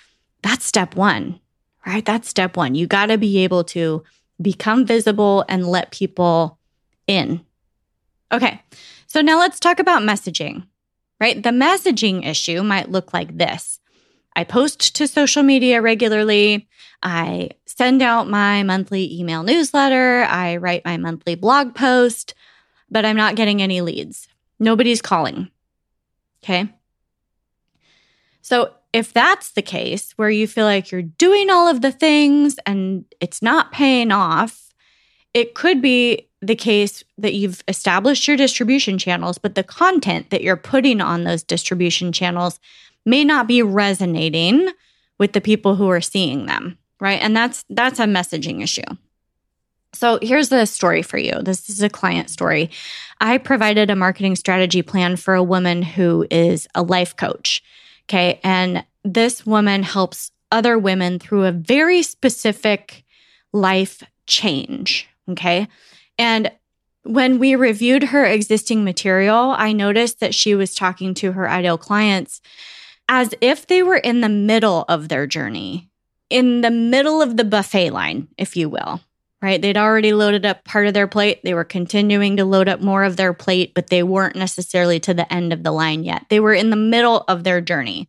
That's 0.42 0.64
step 0.64 0.96
one, 0.96 1.40
right? 1.86 2.04
That's 2.04 2.28
step 2.28 2.56
one. 2.56 2.74
You 2.74 2.86
got 2.86 3.06
to 3.06 3.18
be 3.18 3.38
able 3.38 3.64
to 3.64 4.02
become 4.40 4.86
visible 4.86 5.44
and 5.48 5.66
let 5.66 5.90
people 5.90 6.58
in. 7.06 7.44
Okay. 8.32 8.62
So 9.06 9.20
now 9.20 9.38
let's 9.38 9.58
talk 9.60 9.80
about 9.80 10.02
messaging, 10.02 10.66
right? 11.20 11.42
The 11.42 11.50
messaging 11.50 12.26
issue 12.26 12.62
might 12.62 12.90
look 12.90 13.12
like 13.12 13.36
this 13.36 13.79
I 14.36 14.44
post 14.44 14.94
to 14.96 15.06
social 15.06 15.42
media 15.42 15.82
regularly. 15.82 16.68
I 17.02 17.50
send 17.66 18.02
out 18.02 18.28
my 18.28 18.62
monthly 18.62 19.18
email 19.18 19.42
newsletter. 19.42 20.24
I 20.24 20.56
write 20.56 20.84
my 20.84 20.96
monthly 20.96 21.34
blog 21.34 21.74
post, 21.74 22.34
but 22.90 23.04
I'm 23.04 23.16
not 23.16 23.36
getting 23.36 23.62
any 23.62 23.80
leads. 23.80 24.28
Nobody's 24.58 25.02
calling. 25.02 25.50
Okay. 26.42 26.72
So, 28.42 28.74
if 28.92 29.12
that's 29.12 29.52
the 29.52 29.62
case, 29.62 30.12
where 30.16 30.30
you 30.30 30.48
feel 30.48 30.64
like 30.64 30.90
you're 30.90 31.02
doing 31.02 31.48
all 31.48 31.68
of 31.68 31.80
the 31.80 31.92
things 31.92 32.56
and 32.66 33.04
it's 33.20 33.40
not 33.40 33.70
paying 33.70 34.10
off, 34.10 34.72
it 35.32 35.54
could 35.54 35.80
be 35.80 36.28
the 36.42 36.56
case 36.56 37.04
that 37.18 37.34
you've 37.34 37.62
established 37.68 38.26
your 38.26 38.36
distribution 38.36 38.98
channels, 38.98 39.38
but 39.38 39.54
the 39.54 39.62
content 39.62 40.30
that 40.30 40.42
you're 40.42 40.56
putting 40.56 41.00
on 41.00 41.24
those 41.24 41.42
distribution 41.42 42.12
channels 42.12 42.58
may 43.04 43.24
not 43.24 43.46
be 43.46 43.62
resonating 43.62 44.68
with 45.18 45.32
the 45.32 45.40
people 45.40 45.76
who 45.76 45.88
are 45.88 46.00
seeing 46.00 46.46
them, 46.46 46.78
right? 47.00 47.20
And 47.20 47.36
that's 47.36 47.64
that's 47.70 47.98
a 47.98 48.04
messaging 48.04 48.62
issue. 48.62 48.82
So 49.92 50.18
here's 50.22 50.50
the 50.50 50.66
story 50.66 51.02
for 51.02 51.18
you. 51.18 51.42
This 51.42 51.68
is 51.68 51.82
a 51.82 51.88
client 51.88 52.30
story. 52.30 52.70
I 53.20 53.38
provided 53.38 53.90
a 53.90 53.96
marketing 53.96 54.36
strategy 54.36 54.82
plan 54.82 55.16
for 55.16 55.34
a 55.34 55.42
woman 55.42 55.82
who 55.82 56.26
is 56.30 56.68
a 56.74 56.82
life 56.82 57.16
coach. 57.16 57.62
Okay. 58.08 58.40
And 58.44 58.84
this 59.04 59.44
woman 59.44 59.82
helps 59.82 60.30
other 60.52 60.78
women 60.78 61.18
through 61.18 61.44
a 61.44 61.52
very 61.52 62.02
specific 62.02 63.04
life 63.52 64.02
change. 64.26 65.08
Okay. 65.28 65.68
And 66.18 66.50
when 67.02 67.38
we 67.38 67.54
reviewed 67.54 68.04
her 68.04 68.24
existing 68.24 68.84
material, 68.84 69.54
I 69.56 69.72
noticed 69.72 70.20
that 70.20 70.34
she 70.34 70.54
was 70.54 70.74
talking 70.74 71.14
to 71.14 71.32
her 71.32 71.48
ideal 71.48 71.78
clients 71.78 72.40
as 73.10 73.34
if 73.40 73.66
they 73.66 73.82
were 73.82 73.96
in 73.96 74.20
the 74.20 74.28
middle 74.28 74.84
of 74.88 75.08
their 75.08 75.26
journey, 75.26 75.90
in 76.30 76.60
the 76.60 76.70
middle 76.70 77.20
of 77.20 77.36
the 77.36 77.44
buffet 77.44 77.90
line, 77.90 78.28
if 78.38 78.56
you 78.56 78.68
will, 78.68 79.00
right? 79.42 79.60
They'd 79.60 79.76
already 79.76 80.12
loaded 80.12 80.46
up 80.46 80.64
part 80.64 80.86
of 80.86 80.94
their 80.94 81.08
plate. 81.08 81.40
They 81.42 81.52
were 81.52 81.64
continuing 81.64 82.36
to 82.36 82.44
load 82.44 82.68
up 82.68 82.80
more 82.80 83.02
of 83.02 83.16
their 83.16 83.32
plate, 83.32 83.74
but 83.74 83.88
they 83.88 84.04
weren't 84.04 84.36
necessarily 84.36 85.00
to 85.00 85.12
the 85.12 85.30
end 85.30 85.52
of 85.52 85.64
the 85.64 85.72
line 85.72 86.04
yet. 86.04 86.26
They 86.28 86.38
were 86.38 86.54
in 86.54 86.70
the 86.70 86.76
middle 86.76 87.24
of 87.26 87.42
their 87.42 87.60
journey. 87.60 88.08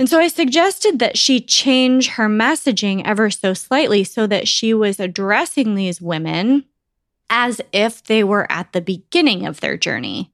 And 0.00 0.08
so 0.08 0.18
I 0.18 0.26
suggested 0.26 0.98
that 0.98 1.16
she 1.16 1.40
change 1.40 2.08
her 2.08 2.28
messaging 2.28 3.02
ever 3.04 3.30
so 3.30 3.54
slightly 3.54 4.02
so 4.02 4.26
that 4.26 4.48
she 4.48 4.74
was 4.74 4.98
addressing 4.98 5.76
these 5.76 6.00
women 6.00 6.64
as 7.30 7.60
if 7.72 8.02
they 8.02 8.24
were 8.24 8.50
at 8.50 8.72
the 8.72 8.80
beginning 8.80 9.46
of 9.46 9.60
their 9.60 9.76
journey, 9.76 10.32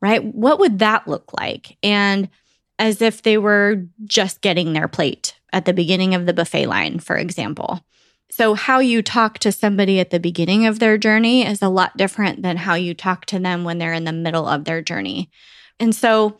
right? 0.00 0.24
What 0.24 0.58
would 0.58 0.80
that 0.80 1.06
look 1.06 1.32
like? 1.38 1.76
And 1.80 2.28
as 2.78 3.00
if 3.00 3.22
they 3.22 3.38
were 3.38 3.84
just 4.04 4.40
getting 4.40 4.72
their 4.72 4.88
plate 4.88 5.38
at 5.52 5.64
the 5.64 5.72
beginning 5.72 6.14
of 6.14 6.26
the 6.26 6.34
buffet 6.34 6.66
line, 6.66 6.98
for 6.98 7.16
example. 7.16 7.84
So, 8.30 8.54
how 8.54 8.80
you 8.80 9.02
talk 9.02 9.38
to 9.40 9.52
somebody 9.52 10.00
at 10.00 10.10
the 10.10 10.18
beginning 10.18 10.66
of 10.66 10.80
their 10.80 10.98
journey 10.98 11.46
is 11.46 11.62
a 11.62 11.68
lot 11.68 11.96
different 11.96 12.42
than 12.42 12.56
how 12.56 12.74
you 12.74 12.92
talk 12.92 13.26
to 13.26 13.38
them 13.38 13.62
when 13.62 13.78
they're 13.78 13.92
in 13.92 14.04
the 14.04 14.12
middle 14.12 14.48
of 14.48 14.64
their 14.64 14.82
journey. 14.82 15.30
And 15.78 15.94
so, 15.94 16.38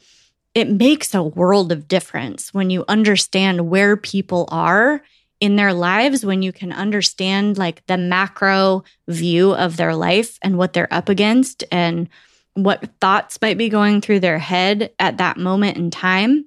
it 0.55 0.71
makes 0.71 1.15
a 1.15 1.23
world 1.23 1.73
of 1.73 1.89
difference 1.89 2.55
when 2.55 2.71
you 2.71 2.85
understand 2.89 3.69
where 3.69 3.97
people 3.97 4.49
are 4.51 5.03
in 5.41 5.57
their 5.57 5.75
lives, 5.75 6.25
when 6.25 6.43
you 6.43 6.53
can 6.53 6.73
understand 6.73 7.59
like 7.59 7.85
the 7.87 7.99
macro 7.99 8.83
view 9.09 9.55
of 9.55 9.77
their 9.77 9.95
life 9.95 10.39
and 10.43 10.57
what 10.57 10.73
they're 10.73 10.93
up 10.93 11.09
against 11.09 11.65
and 11.71 12.09
what 12.55 12.89
thoughts 13.01 13.39
might 13.43 13.59
be 13.59 13.69
going 13.69 14.01
through 14.01 14.21
their 14.21 14.39
head 14.39 14.93
at 14.99 15.19
that 15.19 15.37
moment 15.37 15.77
in 15.77 15.91
time. 15.91 16.47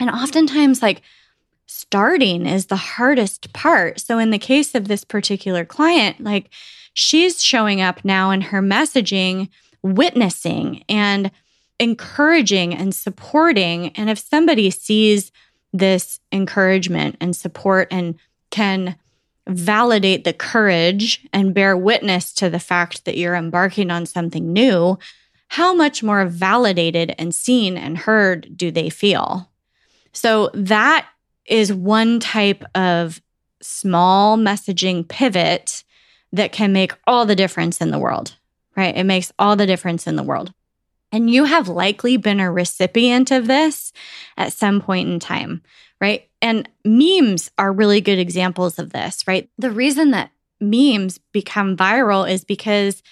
And 0.00 0.10
oftentimes, 0.10 0.82
like 0.82 1.02
starting 1.66 2.46
is 2.46 2.66
the 2.66 2.76
hardest 2.76 3.52
part. 3.52 4.00
So, 4.00 4.18
in 4.18 4.30
the 4.30 4.38
case 4.38 4.74
of 4.74 4.88
this 4.88 5.04
particular 5.04 5.64
client, 5.64 6.22
like 6.22 6.50
she's 6.94 7.42
showing 7.42 7.80
up 7.80 8.04
now 8.04 8.30
in 8.30 8.40
her 8.40 8.62
messaging, 8.62 9.48
witnessing 9.82 10.84
and 10.88 11.30
encouraging 11.78 12.74
and 12.74 12.94
supporting. 12.94 13.88
And 13.90 14.08
if 14.08 14.18
somebody 14.18 14.70
sees 14.70 15.32
this 15.72 16.20
encouragement 16.30 17.16
and 17.20 17.34
support 17.34 17.88
and 17.90 18.16
can 18.50 18.96
validate 19.48 20.24
the 20.24 20.32
courage 20.32 21.26
and 21.32 21.54
bear 21.54 21.76
witness 21.76 22.32
to 22.34 22.48
the 22.48 22.60
fact 22.60 23.04
that 23.04 23.16
you're 23.16 23.34
embarking 23.34 23.90
on 23.90 24.06
something 24.06 24.52
new, 24.52 24.98
how 25.48 25.74
much 25.74 26.02
more 26.02 26.24
validated 26.26 27.14
and 27.18 27.34
seen 27.34 27.76
and 27.76 27.98
heard 27.98 28.56
do 28.56 28.70
they 28.70 28.88
feel? 28.88 29.50
So 30.12 30.50
that 30.54 31.08
is 31.46 31.72
one 31.72 32.20
type 32.20 32.64
of 32.74 33.20
small 33.60 34.36
messaging 34.36 35.06
pivot 35.06 35.84
that 36.32 36.52
can 36.52 36.72
make 36.72 36.94
all 37.06 37.26
the 37.26 37.36
difference 37.36 37.80
in 37.80 37.90
the 37.90 37.98
world, 37.98 38.36
right? 38.76 38.96
It 38.96 39.04
makes 39.04 39.32
all 39.38 39.56
the 39.56 39.66
difference 39.66 40.06
in 40.06 40.16
the 40.16 40.22
world. 40.22 40.52
And 41.10 41.28
you 41.28 41.44
have 41.44 41.68
likely 41.68 42.16
been 42.16 42.40
a 42.40 42.50
recipient 42.50 43.30
of 43.30 43.46
this 43.46 43.92
at 44.38 44.54
some 44.54 44.80
point 44.80 45.10
in 45.10 45.20
time, 45.20 45.62
right? 46.02 46.28
And 46.42 46.68
memes 46.84 47.52
are 47.58 47.72
really 47.72 48.00
good 48.00 48.18
examples 48.18 48.80
of 48.80 48.92
this, 48.92 49.24
right? 49.28 49.48
The 49.56 49.70
reason 49.70 50.10
that 50.10 50.32
memes 50.60 51.18
become 51.30 51.76
viral 51.76 52.28
is 52.28 52.44
because 52.44 53.04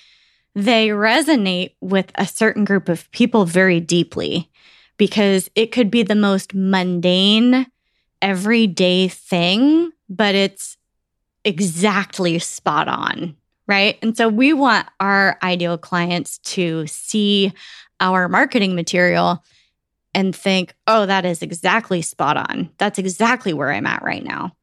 they 0.56 0.88
resonate 0.88 1.74
with 1.80 2.10
a 2.16 2.26
certain 2.26 2.64
group 2.64 2.88
of 2.88 3.08
people 3.12 3.44
very 3.44 3.78
deeply 3.78 4.50
because 4.96 5.48
it 5.54 5.70
could 5.70 5.88
be 5.88 6.02
the 6.02 6.16
most 6.16 6.52
mundane, 6.52 7.64
everyday 8.20 9.06
thing, 9.06 9.92
but 10.08 10.34
it's 10.34 10.76
exactly 11.44 12.40
spot 12.40 12.88
on, 12.88 13.36
right? 13.68 14.00
And 14.02 14.16
so 14.16 14.28
we 14.28 14.52
want 14.52 14.88
our 14.98 15.38
ideal 15.44 15.78
clients 15.78 16.38
to 16.38 16.88
see 16.88 17.52
our 18.00 18.28
marketing 18.28 18.74
material 18.74 19.44
and 20.14 20.34
think, 20.34 20.74
oh, 20.86 21.06
that 21.06 21.24
is 21.24 21.42
exactly 21.42 22.02
spot 22.02 22.36
on. 22.36 22.70
That's 22.78 22.98
exactly 22.98 23.52
where 23.52 23.70
I'm 23.70 23.86
at 23.86 24.02
right 24.02 24.24
now. 24.24 24.56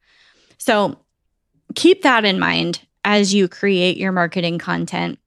So 0.57 0.99
keep 1.75 2.01
that 2.01 2.25
in 2.25 2.39
mind 2.39 2.81
as 3.05 3.33
you 3.33 3.47
create 3.47 3.97
your 3.97 4.11
marketing 4.11 4.57
content. 4.57 5.19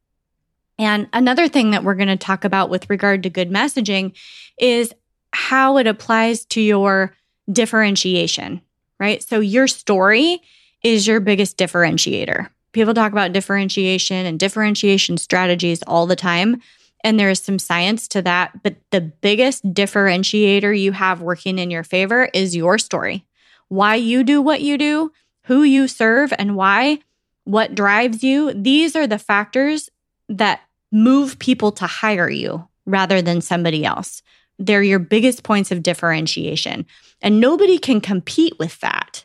And 0.79 1.09
another 1.13 1.49
thing 1.49 1.71
that 1.71 1.85
we're 1.85 1.95
going 1.95 2.09
to 2.09 2.17
talk 2.17 2.45
about 2.45 2.71
with 2.71 2.89
regard 2.91 3.23
to 3.23 3.31
good 3.31 3.51
messaging 3.51 4.17
is 4.59 4.95
how 5.33 5.77
it 5.79 5.87
applies 5.87 6.45
to 6.47 6.61
your 6.61 7.15
differentiation, 7.51 8.61
right? 8.99 9.23
So 9.23 9.41
your 9.41 9.67
story 9.67 10.41
is 10.83 11.07
your 11.07 11.21
biggest 11.21 11.57
differentiator. 11.57 12.49
People 12.73 12.95
talk 12.95 13.13
about 13.13 13.33
differentiation 13.33 14.27
and 14.27 14.39
differentiation 14.39 15.19
strategies 15.19 15.83
all 15.83 16.07
the 16.07 16.17
time 16.17 16.61
and 17.03 17.19
there 17.19 17.31
is 17.31 17.41
some 17.41 17.59
science 17.59 18.07
to 18.09 18.23
that. 18.23 18.63
But 18.63 18.77
the 18.91 19.01
biggest 19.01 19.65
differentiator 19.73 20.79
you 20.79 20.93
have 20.93 21.21
working 21.21 21.59
in 21.59 21.71
your 21.71 21.85
favor 21.85 22.29
is 22.35 22.57
your 22.57 22.79
story. 22.79 23.25
Why 23.69 23.95
you 23.95 24.25
do 24.25 24.43
what 24.43 24.61
you 24.61 24.77
do, 24.79 25.13
who 25.45 25.63
you 25.63 25.89
serve, 25.89 26.33
and 26.39 26.57
why, 26.57 26.99
what 27.45 27.75
drives 27.75 28.23
you. 28.23 28.53
These 28.53 28.97
are 28.97 29.07
the 29.07 29.19
factors 29.19 29.89
that 30.29 30.61
move 30.93 31.39
people 31.39 31.73
to 31.73 31.87
hire 31.87 32.29
you 32.29 32.69
rather 32.87 33.23
than 33.23 33.41
somebody 33.41 33.85
else. 33.85 34.23
they're 34.61 34.83
your 34.83 34.99
biggest 34.99 35.43
points 35.43 35.73
of 35.73 35.83
differentiation. 35.83 36.87
And 37.23 37.41
nobody 37.41 37.79
can 37.79 38.01
compete 38.01 38.59
with 38.59 38.79
that, 38.81 39.25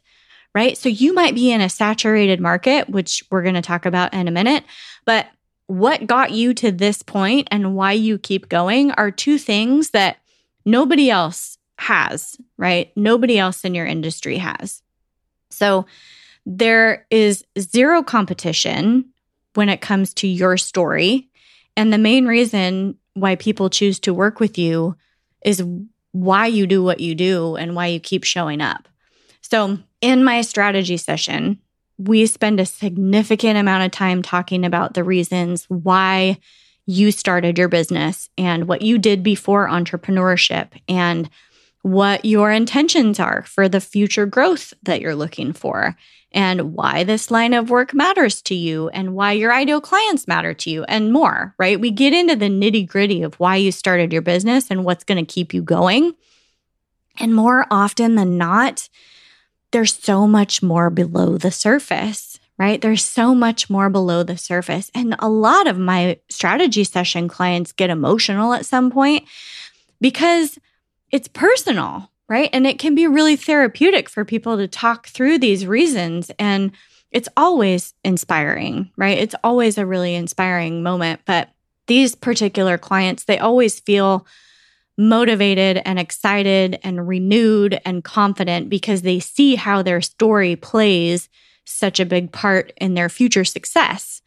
right? 0.56 0.78
So 0.78 0.90
you 0.90 1.14
might 1.14 1.36
be 1.36 1.52
in 1.52 1.62
a 1.62 1.70
saturated 1.70 2.40
market, 2.40 2.90
which 2.90 3.24
we're 3.30 3.44
going 3.44 3.56
to 3.56 3.62
talk 3.62 3.86
about 3.86 4.14
in 4.14 4.28
a 4.28 4.32
minute, 4.32 4.64
but 5.06 5.28
what 5.68 6.08
got 6.08 6.32
you 6.32 6.54
to 6.56 6.72
this 6.72 7.02
point 7.02 7.48
and 7.52 7.76
why 7.76 7.94
you 7.94 8.18
keep 8.18 8.50
going 8.50 8.92
are 8.92 9.12
two 9.12 9.38
things 9.38 9.92
that 9.92 10.18
nobody 10.66 11.10
else 11.10 11.58
has, 11.78 12.38
right? 12.58 12.92
Nobody 12.96 13.38
else 13.38 13.66
in 13.66 13.76
your 13.76 13.86
industry 13.86 14.38
has. 14.38 14.82
So 15.50 15.86
there 16.46 17.06
is 17.10 17.44
zero 17.60 18.04
competition 18.04 19.06
when 19.56 19.70
it 19.70 19.82
comes 19.82 20.14
to 20.16 20.28
your 20.28 20.58
story. 20.58 21.30
And 21.76 21.92
the 21.92 21.98
main 21.98 22.26
reason 22.26 22.98
why 23.14 23.36
people 23.36 23.70
choose 23.70 24.00
to 24.02 24.14
work 24.14 24.40
with 24.40 24.58
you 24.58 24.96
is 25.44 25.64
why 26.12 26.48
you 26.48 26.68
do 26.68 26.84
what 26.84 27.00
you 27.00 27.16
do 27.16 27.56
and 27.56 27.76
why 27.76 27.88
you 27.88 28.00
keep 28.00 28.24
showing 28.24 28.62
up. 28.62 28.88
So, 29.42 29.78
in 30.02 30.24
my 30.24 30.42
strategy 30.42 30.98
session, 30.98 31.60
we 31.98 32.26
spend 32.26 32.60
a 32.60 32.66
significant 32.66 33.58
amount 33.58 33.86
of 33.86 33.92
time 33.92 34.22
talking 34.22 34.66
about 34.66 34.94
the 34.94 35.04
reasons 35.04 35.66
why 35.70 36.38
you 36.86 37.12
started 37.12 37.58
your 37.58 37.70
business 37.70 38.30
and 38.38 38.68
what 38.68 38.82
you 38.82 38.98
did 38.98 39.24
before 39.24 39.68
entrepreneurship 39.68 40.70
and 40.88 41.30
what 41.82 42.26
your 42.26 42.52
intentions 42.52 43.20
are 43.20 43.44
for 43.44 43.70
the 43.70 43.80
future 43.80 44.26
growth 44.26 44.74
that 44.84 45.02
you're 45.02 45.16
looking 45.16 45.54
for 45.54 45.96
and 46.32 46.74
why 46.74 47.04
this 47.04 47.32
line 47.32 47.54
of 47.54 47.70
work 47.70 47.94
matters 47.94 48.42
to 48.42 48.56
you 48.56 48.90
and 48.90 49.16
why 49.16 49.32
your 49.32 49.54
ideal 49.54 49.80
clients 49.80 50.28
matter 50.28 50.54
to 50.54 50.70
you 50.70 50.84
and 50.86 51.14
more, 51.14 51.56
right? 51.58 51.80
We 51.80 51.92
get 51.92 52.12
into 52.12 52.36
the 52.36 52.50
nitty 52.50 52.88
gritty 52.88 53.22
of 53.22 53.40
why 53.40 53.56
you 53.56 53.72
started 53.72 54.12
your 54.12 54.22
business 54.22 54.70
and 54.70 54.84
what's 54.84 55.06
going 55.06 55.24
to 55.24 55.34
keep 55.34 55.54
you 55.54 55.62
going. 55.62 56.16
And 57.20 57.34
more 57.34 57.66
often 57.72 58.16
than 58.16 58.38
not, 58.38 58.90
there's 59.76 60.02
so 60.02 60.26
much 60.26 60.64
more 60.64 60.90
below 60.90 61.38
the 61.38 61.52
surface, 61.52 62.40
right? 62.58 62.80
There's 62.80 63.04
so 63.04 63.36
much 63.36 63.70
more 63.70 63.90
below 63.90 64.24
the 64.24 64.38
surface. 64.38 64.90
And 64.96 65.18
a 65.20 65.28
lot 65.28 65.68
of 65.68 65.78
my 65.78 66.18
strategy 66.30 66.86
session 66.86 67.28
clients 67.28 67.74
get 67.74 67.90
emotional 67.90 68.54
at 68.54 68.66
some 68.66 68.90
point 68.90 69.26
because 70.00 70.58
it's 71.12 71.28
personal, 71.28 72.10
right? 72.30 72.50
And 72.54 72.66
it 72.66 72.80
can 72.80 72.96
be 72.96 73.06
really 73.06 73.36
therapeutic 73.36 74.08
for 74.08 74.24
people 74.24 74.56
to 74.56 74.70
talk 74.70 75.08
through 75.08 75.40
these 75.40 75.68
reasons. 75.68 76.32
And 76.40 76.72
it's 77.12 77.28
always 77.36 77.94
inspiring, 78.02 78.94
right? 78.96 79.18
It's 79.18 79.36
always 79.44 79.78
a 79.78 79.86
really 79.86 80.16
inspiring 80.16 80.84
moment. 80.84 81.20
But 81.26 81.50
these 81.88 82.16
particular 82.16 82.78
clients, 82.78 83.26
they 83.26 83.40
always 83.40 83.82
feel 83.82 84.26
motivated 84.98 85.82
and 85.86 86.00
excited 86.00 86.80
and 86.84 87.08
renewed 87.08 87.80
and 87.86 88.04
confident 88.04 88.70
because 88.70 89.02
they 89.02 89.20
see 89.20 89.56
how 89.56 89.82
their 89.82 90.02
story 90.02 90.56
plays 90.56 91.30
such 91.66 92.00
a 92.00 92.06
big 92.06 92.32
part 92.32 92.72
in 92.78 92.94
their 92.94 93.10
future 93.10 93.44
success. 93.44 94.22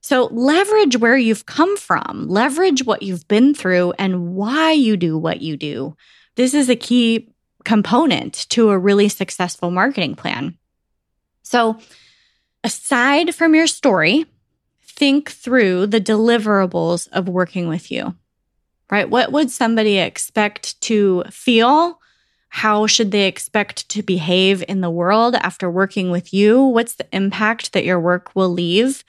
So 0.00 0.24
leverage 0.32 0.96
where 0.96 1.16
you've 1.16 1.46
come 1.46 1.76
from, 1.76 2.28
leverage 2.28 2.84
what 2.84 3.02
you've 3.02 3.26
been 3.28 3.54
through 3.54 3.92
and 3.98 4.34
why 4.34 4.72
you 4.72 4.96
do 4.96 5.16
what 5.16 5.40
you 5.40 5.56
do. 5.56 5.96
This 6.34 6.54
is 6.54 6.68
a 6.68 6.76
key 6.76 7.32
component 7.64 8.34
to 8.50 8.70
a 8.70 8.78
really 8.78 9.08
successful 9.08 9.70
marketing 9.70 10.14
plan. 10.16 10.58
So, 11.42 11.78
aside 12.64 13.34
from 13.34 13.54
your 13.54 13.66
story, 13.66 14.26
think 14.82 15.30
through 15.30 15.86
the 15.88 16.00
deliverables 16.00 17.08
of 17.12 17.28
working 17.28 17.68
with 17.68 17.90
you, 17.90 18.16
right? 18.92 19.10
What 19.10 19.32
would 19.32 19.50
somebody 19.50 19.98
expect 19.98 20.80
to 20.82 21.24
feel? 21.30 21.98
How 22.50 22.86
should 22.86 23.10
they 23.10 23.26
expect 23.26 23.88
to 23.88 24.02
behave 24.02 24.62
in 24.68 24.82
the 24.82 24.90
world 24.90 25.34
after 25.34 25.70
working 25.70 26.10
with 26.10 26.34
you? 26.34 26.62
What's 26.62 26.94
the 26.94 27.06
impact 27.10 27.72
that 27.72 27.86
your 27.86 27.98
work 27.98 28.36
will 28.36 28.50
leave? 28.50 29.02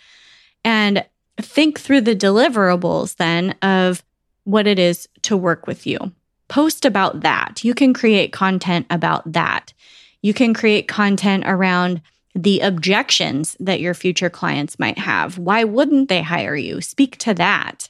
And 0.64 1.06
think 1.38 1.80
through 1.80 2.02
the 2.02 2.16
deliverables 2.16 3.18
then 3.18 3.56
of 3.62 4.02
what 4.46 4.68
it 4.68 4.80
is 4.80 5.10
to 5.24 5.36
work 5.36 5.68
with 5.68 5.86
you 5.86 6.14
post 6.48 6.86
about 6.86 7.22
that. 7.22 7.64
You 7.64 7.74
can 7.74 7.94
create 7.94 8.32
content 8.32 8.86
about 8.92 9.32
that. 9.34 9.74
You 10.22 10.36
can 10.36 10.54
create 10.54 10.88
content 10.88 11.46
around 11.48 12.02
the 12.36 12.60
objections 12.60 13.58
that 13.60 13.80
your 13.80 13.96
future 13.96 14.30
clients 14.30 14.78
might 14.78 15.00
have. 15.00 15.40
Why 15.40 15.64
wouldn't 15.64 16.10
they 16.10 16.22
hire 16.22 16.56
you? 16.56 16.80
Speak 16.80 17.18
to 17.18 17.34
that. 17.34 17.90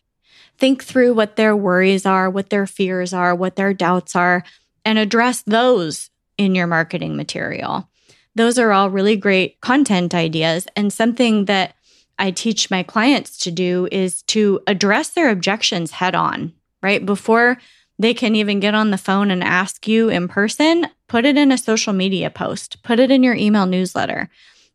Think 0.57 0.83
through 0.83 1.13
what 1.13 1.35
their 1.35 1.55
worries 1.55 2.05
are, 2.05 2.29
what 2.29 2.49
their 2.49 2.67
fears 2.67 3.13
are, 3.13 3.35
what 3.35 3.55
their 3.55 3.73
doubts 3.73 4.15
are, 4.15 4.43
and 4.85 4.97
address 4.97 5.41
those 5.41 6.09
in 6.37 6.55
your 6.55 6.67
marketing 6.67 7.15
material. 7.15 7.89
Those 8.35 8.57
are 8.57 8.71
all 8.71 8.89
really 8.89 9.15
great 9.15 9.61
content 9.61 10.13
ideas. 10.13 10.67
And 10.75 10.91
something 10.91 11.45
that 11.45 11.75
I 12.17 12.31
teach 12.31 12.71
my 12.71 12.83
clients 12.83 13.37
to 13.39 13.51
do 13.51 13.87
is 13.91 14.21
to 14.23 14.61
address 14.67 15.09
their 15.09 15.29
objections 15.29 15.91
head 15.91 16.15
on, 16.15 16.53
right? 16.81 17.05
Before 17.05 17.57
they 17.99 18.13
can 18.13 18.35
even 18.35 18.59
get 18.59 18.75
on 18.75 18.91
the 18.91 18.97
phone 18.97 19.31
and 19.31 19.43
ask 19.43 19.87
you 19.87 20.09
in 20.09 20.27
person. 20.27 20.87
Put 21.07 21.25
it 21.25 21.37
in 21.37 21.51
a 21.51 21.57
social 21.57 21.93
media 21.93 22.29
post, 22.29 22.81
put 22.83 22.99
it 22.99 23.11
in 23.11 23.23
your 23.23 23.35
email 23.35 23.65
newsletter. 23.65 24.29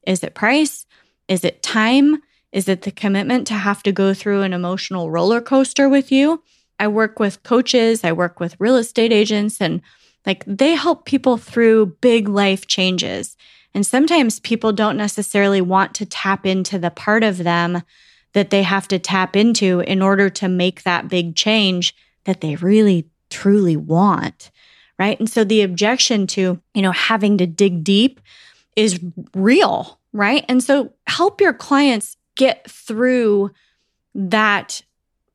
Is 0.07 0.23
it 0.23 0.35
price? 0.35 0.87
Is 1.27 1.45
it 1.45 1.63
time? 1.63 2.23
Is 2.53 2.69
it 2.69 2.83
the 2.83 2.91
commitment 2.91 3.47
to 3.49 3.55
have 3.55 3.83
to 3.83 3.93
go 3.93 4.15
through 4.15 4.43
an 4.43 4.53
emotional 4.53 5.11
roller 5.11 5.41
coaster 5.41 5.89
with 5.89 6.11
you? 6.11 6.43
I 6.79 6.89
work 6.89 7.19
with 7.19 7.43
coaches, 7.43 8.05
I 8.05 8.13
work 8.13 8.41
with 8.41 8.57
real 8.59 8.77
estate 8.77 9.13
agents, 9.13 9.61
and 9.61 9.83
like 10.25 10.45
they 10.47 10.75
help 10.75 11.05
people 11.05 11.37
through 11.37 11.97
big 12.01 12.29
life 12.29 12.67
changes. 12.67 13.37
And 13.75 13.87
sometimes 13.87 14.41
people 14.41 14.73
don't 14.73 14.97
necessarily 14.97 15.61
want 15.61 15.95
to 15.95 16.07
tap 16.07 16.47
into 16.47 16.79
the 16.79 16.91
part 16.91 17.23
of 17.23 17.39
them 17.39 17.83
that 18.33 18.51
they 18.51 18.63
have 18.63 18.89
to 18.89 18.99
tap 18.99 19.37
into 19.37 19.81
in 19.81 20.03
order 20.03 20.31
to 20.31 20.49
make 20.49 20.83
that 20.83 21.09
big 21.09 21.35
change 21.35 21.95
that 22.25 22.41
they 22.41 22.57
really 22.57 23.09
truly 23.31 23.77
want. 23.77 24.51
Right. 24.99 25.19
And 25.19 25.31
so 25.31 25.45
the 25.45 25.63
objection 25.63 26.27
to, 26.29 26.61
you 26.75 26.83
know, 26.83 26.93
having 26.93 27.39
to 27.39 27.47
dig 27.47 27.85
deep 27.85 28.21
is 28.77 29.01
real. 29.35 29.99
Right. 30.13 30.45
And 30.49 30.63
so 30.63 30.93
help 31.07 31.41
your 31.41 31.53
clients 31.53 32.17
get 32.39 32.69
through 32.71 33.51
that 34.15 34.81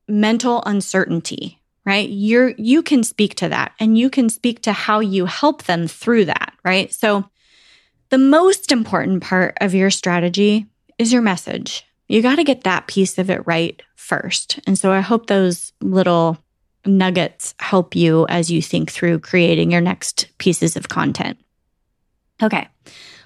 mental 0.08 0.62
uncertainty 0.66 1.60
right? 1.86 2.08
You're 2.08 2.54
you 2.56 2.82
can 2.82 3.04
speak 3.04 3.34
to 3.36 3.48
that 3.50 3.72
and 3.78 3.98
you 3.98 4.08
can 4.10 4.30
speak 4.30 4.62
to 4.62 4.72
how 4.72 5.00
you 5.00 5.26
help 5.26 5.64
them 5.64 5.86
through 5.86 6.24
that 6.24 6.54
right? 6.64 6.92
So 6.92 7.28
the 8.08 8.18
most 8.18 8.72
important 8.72 9.22
part 9.22 9.56
of 9.60 9.74
your 9.74 9.90
strategy 9.90 10.66
is 10.98 11.12
your 11.12 11.22
message. 11.22 11.86
You 12.08 12.22
got 12.22 12.36
to 12.36 12.44
get 12.44 12.64
that 12.64 12.86
piece 12.86 13.18
of 13.18 13.30
it 13.30 13.46
right 13.46 13.80
first. 13.96 14.60
And 14.66 14.78
so 14.78 14.92
i 14.92 15.00
hope 15.00 15.26
those 15.26 15.72
little 15.80 16.38
nuggets 16.86 17.54
help 17.58 17.96
you 17.96 18.26
as 18.28 18.50
you 18.50 18.60
think 18.60 18.90
through 18.90 19.18
creating 19.18 19.70
your 19.70 19.80
next 19.80 20.28
pieces 20.38 20.76
of 20.76 20.88
content. 20.88 21.38
Okay, 22.42 22.68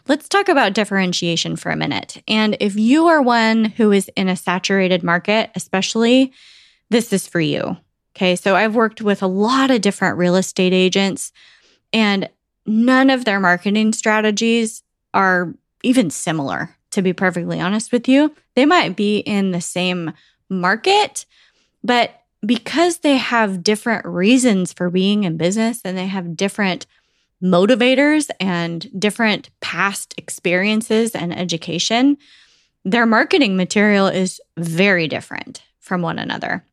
let's 0.09 0.29
talk 0.29 0.49
about 0.49 0.73
differentiation 0.73 1.57
for 1.57 1.71
a 1.71 1.77
minute. 1.77 2.23
And 2.27 2.57
if 2.61 2.77
you 2.77 3.07
are 3.07 3.23
one 3.23 3.66
who 3.66 3.92
is 3.92 4.11
in 4.16 4.29
a 4.29 4.37
saturated 4.37 5.03
market, 5.03 5.51
especially, 5.55 6.33
this 6.90 7.12
is 7.12 7.29
for 7.29 7.40
you. 7.40 7.77
Okay, 8.16 8.35
so 8.35 8.57
I've 8.57 8.75
worked 8.75 9.01
with 9.01 9.23
a 9.23 9.29
lot 9.29 9.71
of 9.71 9.81
different 9.81 10.18
real 10.18 10.35
estate 10.35 10.73
agents, 10.73 11.31
and 11.92 12.29
none 12.66 13.11
of 13.11 13.25
their 13.25 13.38
marketing 13.38 13.92
strategies 13.92 14.83
are 15.14 15.55
even 15.83 16.11
similar, 16.11 16.75
to 16.90 17.03
be 17.03 17.12
perfectly 17.12 17.61
honest 17.61 17.92
with 17.92 18.09
you. 18.09 18.35
They 18.57 18.66
might 18.66 18.97
be 18.97 19.18
in 19.18 19.53
the 19.53 19.61
same 19.61 20.12
market, 20.49 21.27
but 21.85 22.23
because 22.44 22.99
they 22.99 23.16
have 23.16 23.62
different 23.62 24.05
reasons 24.07 24.73
for 24.73 24.90
being 24.90 25.25
in 25.25 25.37
business 25.37 25.81
and 25.85 25.97
they 25.97 26.07
have 26.07 26.37
different 26.37 26.87
motivators 27.42 28.31
and 28.40 28.88
different 28.98 29.51
past 29.61 30.14
experiences 30.16 31.14
and 31.14 31.37
education, 31.37 32.18
their 32.85 33.07
marketing 33.07 33.57
material 33.57 34.07
is 34.07 34.40
very 34.57 35.09
different 35.09 35.62
from 35.81 36.03
one 36.03 36.18
another. 36.18 36.64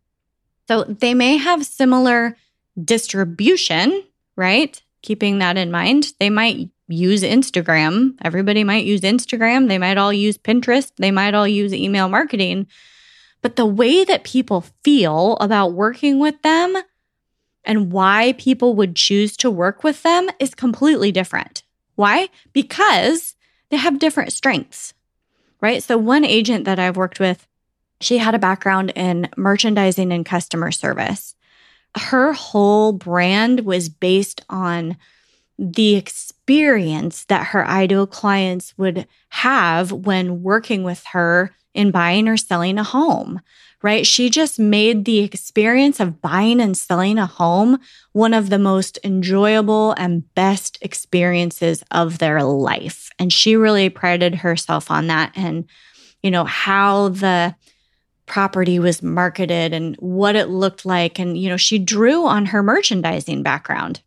So 0.68 0.84
they 0.84 1.14
may 1.14 1.38
have 1.38 1.66
similar 1.66 2.36
distribution, 2.82 4.04
right? 4.36 4.82
Keeping 5.02 5.40
that 5.40 5.58
in 5.58 5.72
mind, 5.72 6.14
they 6.20 6.30
might 6.30 6.70
use 6.88 7.24
Instagram. 7.24 8.16
Everybody 8.22 8.64
might 8.64 8.86
use 8.86 9.02
Instagram. 9.02 9.68
They 9.68 9.78
might 9.78 9.98
all 9.98 10.14
use 10.14 10.38
Pinterest. 10.38 10.92
They 10.98 11.12
might 11.12 11.34
all 11.34 11.48
use 11.48 11.74
email 11.74 12.10
marketing. 12.10 12.68
But 13.42 13.56
the 13.56 13.66
way 13.66 14.04
that 14.04 14.24
people 14.24 14.66
feel 14.84 15.38
about 15.38 15.74
working 15.74 16.20
with 16.20 16.42
them 16.42 16.76
and 17.66 17.92
why 17.92 18.34
people 18.38 18.76
would 18.76 18.96
choose 18.96 19.36
to 19.38 19.52
work 19.52 19.84
with 19.84 20.04
them 20.04 20.30
is 20.40 20.56
completely 20.56 21.12
different. 21.12 21.64
Why? 21.96 22.30
Because 22.54 23.36
they 23.70 23.78
have 23.78 24.00
different 24.00 24.34
strengths, 24.34 24.94
right? 25.62 25.82
So, 25.82 25.98
one 25.98 26.26
agent 26.26 26.66
that 26.66 26.80
I've 26.80 26.98
worked 26.98 27.20
with, 27.20 27.48
she 28.02 28.18
had 28.18 28.36
a 28.36 28.40
background 28.40 28.92
in 28.96 29.30
merchandising 29.38 30.12
and 30.12 30.26
customer 30.26 30.72
service. 30.72 31.36
her 31.98 32.34
whole 32.34 32.92
brand 32.92 33.62
was 33.62 33.88
based 33.90 34.42
on 34.50 34.98
the 35.58 35.96
experience 35.96 37.26
that 37.26 37.48
her 37.48 37.66
ideal 37.66 38.06
clients 38.06 38.78
would 38.78 39.08
have 39.30 39.92
when 39.92 40.44
working 40.44 40.84
with 40.84 41.04
her 41.14 41.52
in 41.74 41.92
buying 41.92 42.28
or 42.28 42.38
selling 42.38 42.78
a 42.78 42.84
home, 42.84 43.42
right? 43.86 44.08
She 44.08 44.32
just 44.32 44.58
made 44.58 45.06
the 45.06 45.20
experience 45.20 46.00
of 46.00 46.20
buying 46.20 46.60
and 46.60 46.76
selling 46.76 47.20
a 47.20 47.28
home 47.28 47.80
one 48.14 48.34
of 48.34 48.50
the 48.50 48.58
most 48.58 48.98
enjoyable 49.04 49.92
and 49.92 50.34
best 50.34 50.80
experiences 50.82 51.84
of 51.92 52.18
their 52.18 52.42
life. 52.42 53.12
And 53.20 53.32
she 53.32 53.56
really 53.56 53.90
prided 53.90 54.34
herself 54.34 54.90
on 54.90 55.06
that 55.06 55.34
and, 55.36 55.70
you 56.24 56.32
know, 56.32 56.46
how 56.46 57.10
the 57.10 57.56
property 58.26 58.80
was 58.80 59.04
marketed 59.04 59.72
and 59.72 59.96
what 59.98 60.36
it 60.36 60.50
looked 60.50 60.84
like. 60.84 61.20
And, 61.20 61.38
you 61.38 61.48
know, 61.48 61.58
she 61.58 61.78
drew 61.78 62.26
on 62.26 62.48
her 62.48 62.64
merchandising 62.64 63.44
background. 63.44 64.02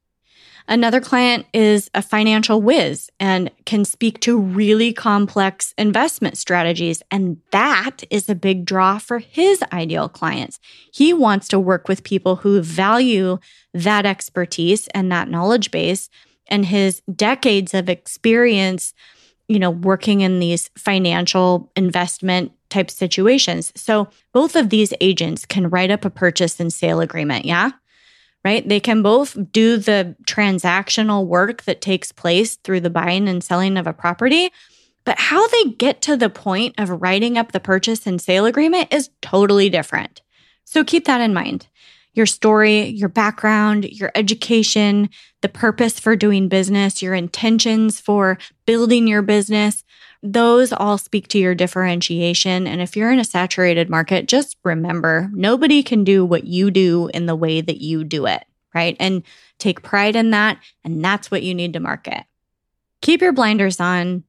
Another 0.70 1.00
client 1.00 1.46
is 1.54 1.90
a 1.94 2.02
financial 2.02 2.60
whiz 2.60 3.08
and 3.18 3.50
can 3.64 3.86
speak 3.86 4.20
to 4.20 4.38
really 4.38 4.92
complex 4.92 5.72
investment 5.78 6.36
strategies. 6.36 7.02
And 7.10 7.38
that 7.52 8.02
is 8.10 8.28
a 8.28 8.34
big 8.34 8.66
draw 8.66 8.98
for 8.98 9.18
his 9.18 9.64
ideal 9.72 10.10
clients. 10.10 10.60
He 10.92 11.14
wants 11.14 11.48
to 11.48 11.58
work 11.58 11.88
with 11.88 12.04
people 12.04 12.36
who 12.36 12.60
value 12.60 13.38
that 13.72 14.04
expertise 14.04 14.88
and 14.88 15.10
that 15.10 15.30
knowledge 15.30 15.70
base 15.70 16.10
and 16.48 16.66
his 16.66 17.00
decades 17.16 17.72
of 17.72 17.88
experience, 17.88 18.92
you 19.48 19.58
know, 19.58 19.70
working 19.70 20.20
in 20.20 20.38
these 20.38 20.68
financial 20.76 21.72
investment 21.76 22.52
type 22.68 22.90
situations. 22.90 23.72
So 23.74 24.08
both 24.34 24.54
of 24.54 24.68
these 24.68 24.92
agents 25.00 25.46
can 25.46 25.70
write 25.70 25.90
up 25.90 26.04
a 26.04 26.10
purchase 26.10 26.60
and 26.60 26.70
sale 26.70 27.00
agreement. 27.00 27.46
Yeah 27.46 27.70
right? 28.44 28.68
They 28.68 28.80
can 28.80 29.02
both 29.02 29.36
do 29.52 29.76
the 29.76 30.16
transactional 30.26 31.26
work 31.26 31.64
that 31.64 31.80
takes 31.80 32.12
place 32.12 32.56
through 32.56 32.80
the 32.80 32.90
buying 32.90 33.28
and 33.28 33.42
selling 33.42 33.76
of 33.76 33.86
a 33.86 33.92
property, 33.92 34.50
but 35.04 35.18
how 35.18 35.46
they 35.48 35.64
get 35.64 36.02
to 36.02 36.16
the 36.16 36.30
point 36.30 36.74
of 36.78 37.02
writing 37.02 37.38
up 37.38 37.52
the 37.52 37.60
purchase 37.60 38.06
and 38.06 38.20
sale 38.20 38.46
agreement 38.46 38.92
is 38.92 39.10
totally 39.22 39.70
different. 39.70 40.22
So 40.64 40.84
keep 40.84 41.06
that 41.06 41.20
in 41.20 41.32
mind. 41.32 41.66
Your 42.12 42.26
story, 42.26 42.86
your 42.86 43.08
background, 43.08 43.84
your 43.84 44.10
education, 44.14 45.08
the 45.40 45.48
purpose 45.48 45.98
for 46.00 46.16
doing 46.16 46.48
business, 46.48 47.00
your 47.00 47.14
intentions 47.14 48.00
for 48.00 48.38
building 48.66 49.06
your 49.06 49.22
business, 49.22 49.84
those 50.22 50.72
all 50.72 50.98
speak 50.98 51.28
to 51.28 51.38
your 51.38 51.54
differentiation. 51.54 52.66
And 52.66 52.80
if 52.80 52.96
you're 52.96 53.12
in 53.12 53.20
a 53.20 53.24
saturated 53.24 53.88
market, 53.88 54.26
just 54.26 54.56
remember 54.64 55.30
nobody 55.32 55.82
can 55.82 56.04
do 56.04 56.24
what 56.24 56.44
you 56.44 56.70
do 56.70 57.08
in 57.14 57.26
the 57.26 57.36
way 57.36 57.60
that 57.60 57.80
you 57.80 58.04
do 58.04 58.26
it, 58.26 58.44
right? 58.74 58.96
And 58.98 59.22
take 59.58 59.82
pride 59.82 60.16
in 60.16 60.30
that. 60.30 60.58
And 60.84 61.04
that's 61.04 61.30
what 61.30 61.42
you 61.42 61.54
need 61.54 61.72
to 61.74 61.80
market. 61.80 62.24
Keep 63.00 63.22
your 63.22 63.32
blinders 63.32 63.78
on. 63.80 64.24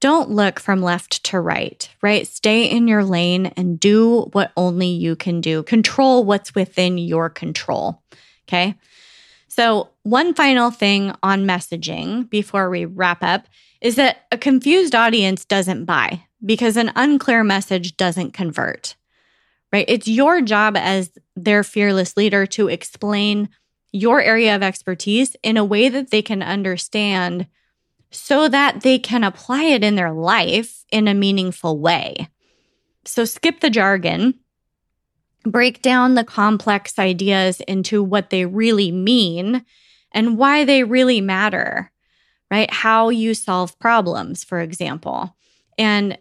Don't 0.00 0.30
look 0.30 0.58
from 0.58 0.82
left 0.82 1.24
to 1.24 1.40
right, 1.40 1.88
right? 2.02 2.26
Stay 2.26 2.64
in 2.64 2.88
your 2.88 3.04
lane 3.04 3.46
and 3.56 3.78
do 3.78 4.22
what 4.32 4.52
only 4.56 4.88
you 4.88 5.14
can 5.14 5.40
do. 5.40 5.62
Control 5.62 6.24
what's 6.24 6.54
within 6.54 6.98
your 6.98 7.30
control. 7.30 8.02
Okay. 8.48 8.74
So, 9.46 9.90
one 10.02 10.34
final 10.34 10.70
thing 10.70 11.14
on 11.22 11.44
messaging 11.44 12.28
before 12.28 12.68
we 12.68 12.84
wrap 12.84 13.22
up 13.22 13.46
is 13.82 13.96
that 13.96 14.26
a 14.30 14.38
confused 14.38 14.94
audience 14.94 15.44
doesn't 15.44 15.84
buy 15.84 16.22
because 16.44 16.76
an 16.76 16.92
unclear 16.94 17.42
message 17.42 17.96
doesn't 17.96 18.32
convert, 18.32 18.94
right? 19.72 19.84
It's 19.88 20.06
your 20.06 20.40
job 20.40 20.76
as 20.76 21.10
their 21.34 21.64
fearless 21.64 22.16
leader 22.16 22.46
to 22.46 22.68
explain 22.68 23.48
your 23.92 24.22
area 24.22 24.54
of 24.54 24.62
expertise 24.62 25.36
in 25.42 25.56
a 25.56 25.64
way 25.64 25.88
that 25.88 26.10
they 26.10 26.22
can 26.22 26.42
understand 26.42 27.46
so 28.12 28.48
that 28.48 28.82
they 28.82 28.98
can 28.98 29.24
apply 29.24 29.64
it 29.64 29.82
in 29.82 29.96
their 29.96 30.12
life 30.12 30.84
in 30.92 31.08
a 31.08 31.14
meaningful 31.14 31.78
way. 31.78 32.28
So 33.04 33.24
skip 33.24 33.60
the 33.60 33.70
jargon, 33.70 34.38
break 35.44 35.82
down 35.82 36.14
the 36.14 36.24
complex 36.24 36.98
ideas 36.98 37.60
into 37.62 38.02
what 38.02 38.30
they 38.30 38.46
really 38.46 38.92
mean 38.92 39.64
and 40.12 40.38
why 40.38 40.64
they 40.64 40.84
really 40.84 41.20
matter 41.20 41.91
right? 42.52 42.70
How 42.70 43.08
you 43.08 43.32
solve 43.32 43.78
problems, 43.78 44.44
for 44.44 44.60
example. 44.60 45.34
And 45.78 46.18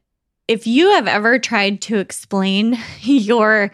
if 0.47 0.65
you 0.65 0.91
have 0.91 1.05
ever 1.05 1.37
tried 1.37 1.81
to 1.81 1.97
explain 1.97 2.77
your 3.01 3.73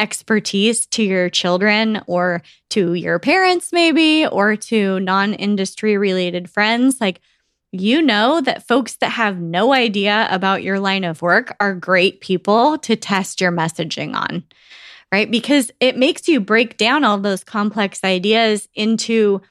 expertise 0.00 0.86
to 0.86 1.02
your 1.02 1.28
children 1.28 2.00
or 2.06 2.42
to 2.70 2.94
your 2.94 3.18
parents, 3.18 3.74
maybe, 3.74 4.26
or 4.26 4.56
to 4.56 5.00
non 5.00 5.34
industry 5.34 5.98
related 5.98 6.48
friends, 6.48 6.98
like 6.98 7.20
you 7.72 8.00
know 8.00 8.40
that 8.40 8.66
folks 8.66 8.96
that 8.96 9.10
have 9.10 9.38
no 9.38 9.74
idea 9.74 10.28
about 10.30 10.62
your 10.62 10.80
line 10.80 11.04
of 11.04 11.20
work 11.20 11.54
are 11.60 11.74
great 11.74 12.22
people 12.22 12.78
to 12.78 12.96
test 12.96 13.38
your 13.38 13.52
messaging 13.52 14.14
on, 14.14 14.44
right? 15.12 15.30
Because 15.30 15.70
it 15.78 15.98
makes 15.98 16.26
you 16.26 16.40
break 16.40 16.78
down 16.78 17.04
all 17.04 17.18
those 17.18 17.44
complex 17.44 18.02
ideas 18.02 18.66
into 18.74 19.42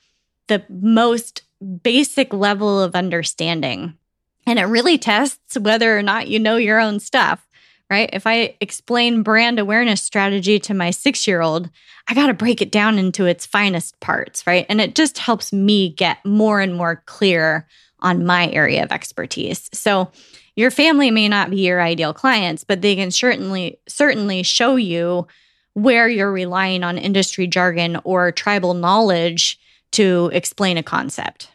the 0.47 0.63
most 0.69 1.43
basic 1.83 2.33
level 2.33 2.81
of 2.81 2.95
understanding. 2.95 3.97
And 4.45 4.59
it 4.59 4.63
really 4.63 4.97
tests 4.97 5.57
whether 5.57 5.97
or 5.97 6.03
not 6.03 6.27
you 6.27 6.39
know 6.39 6.55
your 6.55 6.79
own 6.79 6.99
stuff, 6.99 7.45
right? 7.89 8.09
If 8.13 8.25
I 8.25 8.55
explain 8.61 9.23
brand 9.23 9.59
awareness 9.59 10.01
strategy 10.01 10.59
to 10.59 10.73
my 10.73 10.91
six 10.91 11.27
year 11.27 11.41
old, 11.41 11.69
I 12.07 12.13
got 12.13 12.27
to 12.27 12.33
break 12.33 12.61
it 12.61 12.71
down 12.71 12.97
into 12.97 13.25
its 13.25 13.45
finest 13.45 13.99
parts, 13.99 14.47
right? 14.47 14.65
And 14.69 14.79
it 14.79 14.95
just 14.95 15.17
helps 15.17 15.51
me 15.51 15.89
get 15.89 16.23
more 16.25 16.61
and 16.61 16.75
more 16.75 17.03
clear 17.05 17.67
on 17.99 18.25
my 18.25 18.49
area 18.51 18.83
of 18.83 18.91
expertise. 18.91 19.69
So, 19.73 20.11
your 20.55 20.71
family 20.71 21.11
may 21.11 21.27
not 21.27 21.51
be 21.51 21.67
your 21.67 21.79
ideal 21.79 22.15
clients, 22.15 22.63
but 22.63 22.81
they 22.81 22.95
can 22.95 23.11
certainly 23.11 23.79
certainly 23.87 24.41
show 24.41 24.75
you 24.75 25.27
where 25.73 26.09
you're 26.09 26.31
relying 26.31 26.83
on 26.83 26.97
industry 26.97 27.45
jargon 27.45 27.99
or 28.03 28.31
tribal 28.31 28.73
knowledge 28.73 29.59
to 29.91 30.29
explain 30.33 30.77
a 30.77 30.83
concept. 30.83 31.49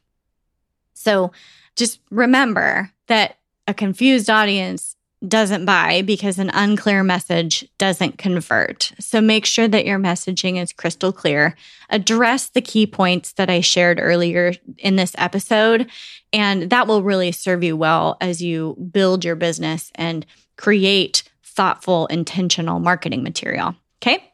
So 0.95 1.33
just 1.77 2.01
remember 2.11 2.90
that 3.09 3.38
a 3.66 3.75
confused 3.75 4.31
audience 4.31 4.97
doesn't 5.27 5.64
buy 5.64 6.03
because 6.03 6.38
an 6.38 6.51
unclear 6.53 7.05
message 7.05 7.68
doesn't 7.79 8.18
convert. 8.18 8.92
So 8.99 9.21
make 9.21 9.47
sure 9.47 9.68
that 9.68 9.87
your 9.87 9.99
messaging 9.99 10.61
is 10.61 10.73
crystal 10.73 11.12
clear. 11.12 11.55
Address 11.90 12.49
the 12.49 12.61
key 12.61 12.87
points 12.87 13.33
that 13.35 13.49
I 13.49 13.61
shared 13.61 14.01
earlier 14.01 14.55
in 14.79 14.97
this 14.97 15.14
episode, 15.16 15.88
and 16.33 16.71
that 16.71 16.88
will 16.88 17.03
really 17.03 17.31
serve 17.31 17.62
you 17.62 17.77
well 17.77 18.16
as 18.21 18.42
you 18.42 18.77
build 18.90 19.25
your 19.25 19.37
business 19.37 19.92
and 19.95 20.27
create 20.57 21.23
thoughtful, 21.45 22.07
intentional 22.07 22.81
marketing 22.81 23.23
material. 23.23 23.77
Okay. 24.03 24.33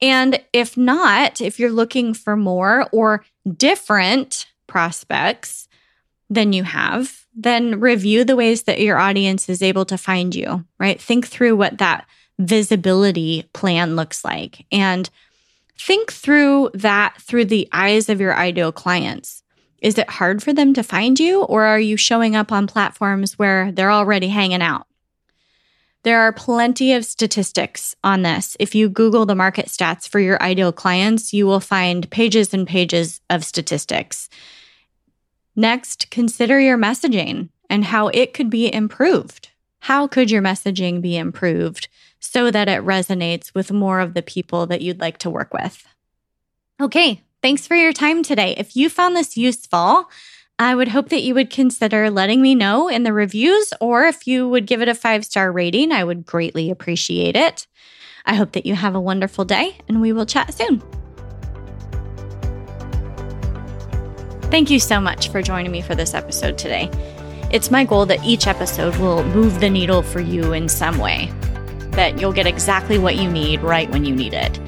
And 0.00 0.40
if 0.52 0.76
not, 0.76 1.40
if 1.40 1.58
you're 1.58 1.72
looking 1.72 2.14
for 2.14 2.36
more 2.36 2.88
or 2.92 3.24
different 3.56 4.46
prospects 4.68 5.66
than 6.30 6.52
you 6.52 6.62
have, 6.62 7.26
then 7.34 7.80
review 7.80 8.22
the 8.22 8.36
ways 8.36 8.62
that 8.62 8.80
your 8.80 8.98
audience 8.98 9.48
is 9.48 9.62
able 9.62 9.84
to 9.86 9.98
find 9.98 10.32
you, 10.32 10.64
right? 10.78 11.02
Think 11.02 11.26
through 11.26 11.56
what 11.56 11.78
that 11.78 12.06
visibility 12.38 13.48
plan 13.52 13.96
looks 13.96 14.24
like 14.24 14.64
and 14.70 15.10
think 15.78 16.12
through 16.12 16.70
that 16.74 17.20
through 17.20 17.46
the 17.46 17.68
eyes 17.72 18.08
of 18.08 18.20
your 18.20 18.36
ideal 18.36 18.72
clients. 18.72 19.42
Is 19.80 19.98
it 19.98 20.08
hard 20.08 20.42
for 20.42 20.52
them 20.52 20.74
to 20.74 20.82
find 20.84 21.18
you, 21.18 21.42
or 21.42 21.64
are 21.64 21.80
you 21.80 21.96
showing 21.96 22.36
up 22.36 22.52
on 22.52 22.68
platforms 22.68 23.38
where 23.38 23.72
they're 23.72 23.90
already 23.90 24.28
hanging 24.28 24.62
out? 24.62 24.86
There 26.04 26.20
are 26.20 26.32
plenty 26.32 26.92
of 26.94 27.04
statistics 27.04 27.94
on 28.02 28.22
this. 28.22 28.56
If 28.58 28.74
you 28.74 28.88
Google 28.88 29.24
the 29.24 29.36
market 29.36 29.66
stats 29.66 30.08
for 30.08 30.18
your 30.18 30.40
ideal 30.42 30.72
clients, 30.72 31.32
you 31.32 31.46
will 31.46 31.60
find 31.60 32.10
pages 32.10 32.52
and 32.52 32.66
pages 32.66 33.20
of 33.30 33.44
statistics. 33.44 34.28
Next, 35.54 36.10
consider 36.10 36.58
your 36.58 36.78
messaging 36.78 37.50
and 37.70 37.84
how 37.84 38.08
it 38.08 38.34
could 38.34 38.50
be 38.50 38.72
improved. 38.72 39.51
How 39.82 40.06
could 40.06 40.30
your 40.30 40.42
messaging 40.42 41.02
be 41.02 41.16
improved 41.16 41.88
so 42.20 42.52
that 42.52 42.68
it 42.68 42.84
resonates 42.84 43.52
with 43.52 43.72
more 43.72 43.98
of 43.98 44.14
the 44.14 44.22
people 44.22 44.64
that 44.66 44.80
you'd 44.80 45.00
like 45.00 45.18
to 45.18 45.30
work 45.30 45.52
with? 45.52 45.84
Okay, 46.80 47.20
thanks 47.42 47.66
for 47.66 47.74
your 47.74 47.92
time 47.92 48.22
today. 48.22 48.54
If 48.56 48.76
you 48.76 48.88
found 48.88 49.16
this 49.16 49.36
useful, 49.36 50.08
I 50.56 50.76
would 50.76 50.86
hope 50.86 51.08
that 51.08 51.24
you 51.24 51.34
would 51.34 51.50
consider 51.50 52.10
letting 52.10 52.40
me 52.40 52.54
know 52.54 52.86
in 52.86 53.02
the 53.02 53.12
reviews, 53.12 53.72
or 53.80 54.04
if 54.04 54.24
you 54.24 54.48
would 54.48 54.68
give 54.68 54.82
it 54.82 54.88
a 54.88 54.94
five 54.94 55.24
star 55.24 55.50
rating, 55.50 55.90
I 55.90 56.04
would 56.04 56.24
greatly 56.24 56.70
appreciate 56.70 57.34
it. 57.34 57.66
I 58.24 58.36
hope 58.36 58.52
that 58.52 58.66
you 58.66 58.76
have 58.76 58.94
a 58.94 59.00
wonderful 59.00 59.44
day, 59.44 59.78
and 59.88 60.00
we 60.00 60.12
will 60.12 60.26
chat 60.26 60.54
soon. 60.54 60.80
Thank 64.42 64.70
you 64.70 64.78
so 64.78 65.00
much 65.00 65.30
for 65.30 65.42
joining 65.42 65.72
me 65.72 65.82
for 65.82 65.96
this 65.96 66.14
episode 66.14 66.56
today. 66.56 66.88
It's 67.52 67.70
my 67.70 67.84
goal 67.84 68.06
that 68.06 68.24
each 68.24 68.46
episode 68.46 68.96
will 68.96 69.22
move 69.24 69.60
the 69.60 69.68
needle 69.68 70.02
for 70.02 70.20
you 70.20 70.54
in 70.54 70.70
some 70.70 70.96
way, 70.96 71.30
that 71.90 72.18
you'll 72.18 72.32
get 72.32 72.46
exactly 72.46 72.96
what 72.96 73.16
you 73.16 73.30
need 73.30 73.60
right 73.60 73.90
when 73.90 74.06
you 74.06 74.16
need 74.16 74.32
it. 74.32 74.58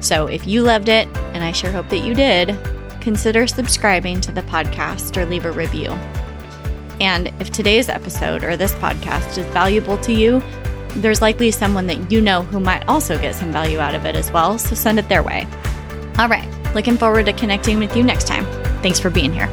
So 0.00 0.26
if 0.26 0.46
you 0.46 0.62
loved 0.62 0.88
it, 0.88 1.06
and 1.34 1.44
I 1.44 1.52
sure 1.52 1.70
hope 1.70 1.90
that 1.90 1.98
you 1.98 2.14
did, 2.14 2.58
consider 3.02 3.46
subscribing 3.46 4.22
to 4.22 4.32
the 4.32 4.40
podcast 4.40 5.18
or 5.18 5.26
leave 5.26 5.44
a 5.44 5.52
review. 5.52 5.90
And 6.98 7.28
if 7.40 7.50
today's 7.50 7.90
episode 7.90 8.42
or 8.42 8.56
this 8.56 8.72
podcast 8.76 9.36
is 9.36 9.44
valuable 9.48 9.98
to 9.98 10.12
you, 10.14 10.42
there's 10.96 11.20
likely 11.20 11.50
someone 11.50 11.86
that 11.88 12.10
you 12.10 12.22
know 12.22 12.40
who 12.40 12.58
might 12.58 12.88
also 12.88 13.18
get 13.18 13.34
some 13.34 13.52
value 13.52 13.80
out 13.80 13.94
of 13.94 14.06
it 14.06 14.16
as 14.16 14.32
well, 14.32 14.58
so 14.58 14.74
send 14.74 14.98
it 14.98 15.10
their 15.10 15.22
way. 15.22 15.46
All 16.18 16.28
right, 16.28 16.48
looking 16.74 16.96
forward 16.96 17.26
to 17.26 17.34
connecting 17.34 17.78
with 17.78 17.94
you 17.94 18.02
next 18.02 18.26
time. 18.26 18.46
Thanks 18.80 18.98
for 18.98 19.10
being 19.10 19.32
here. 19.32 19.48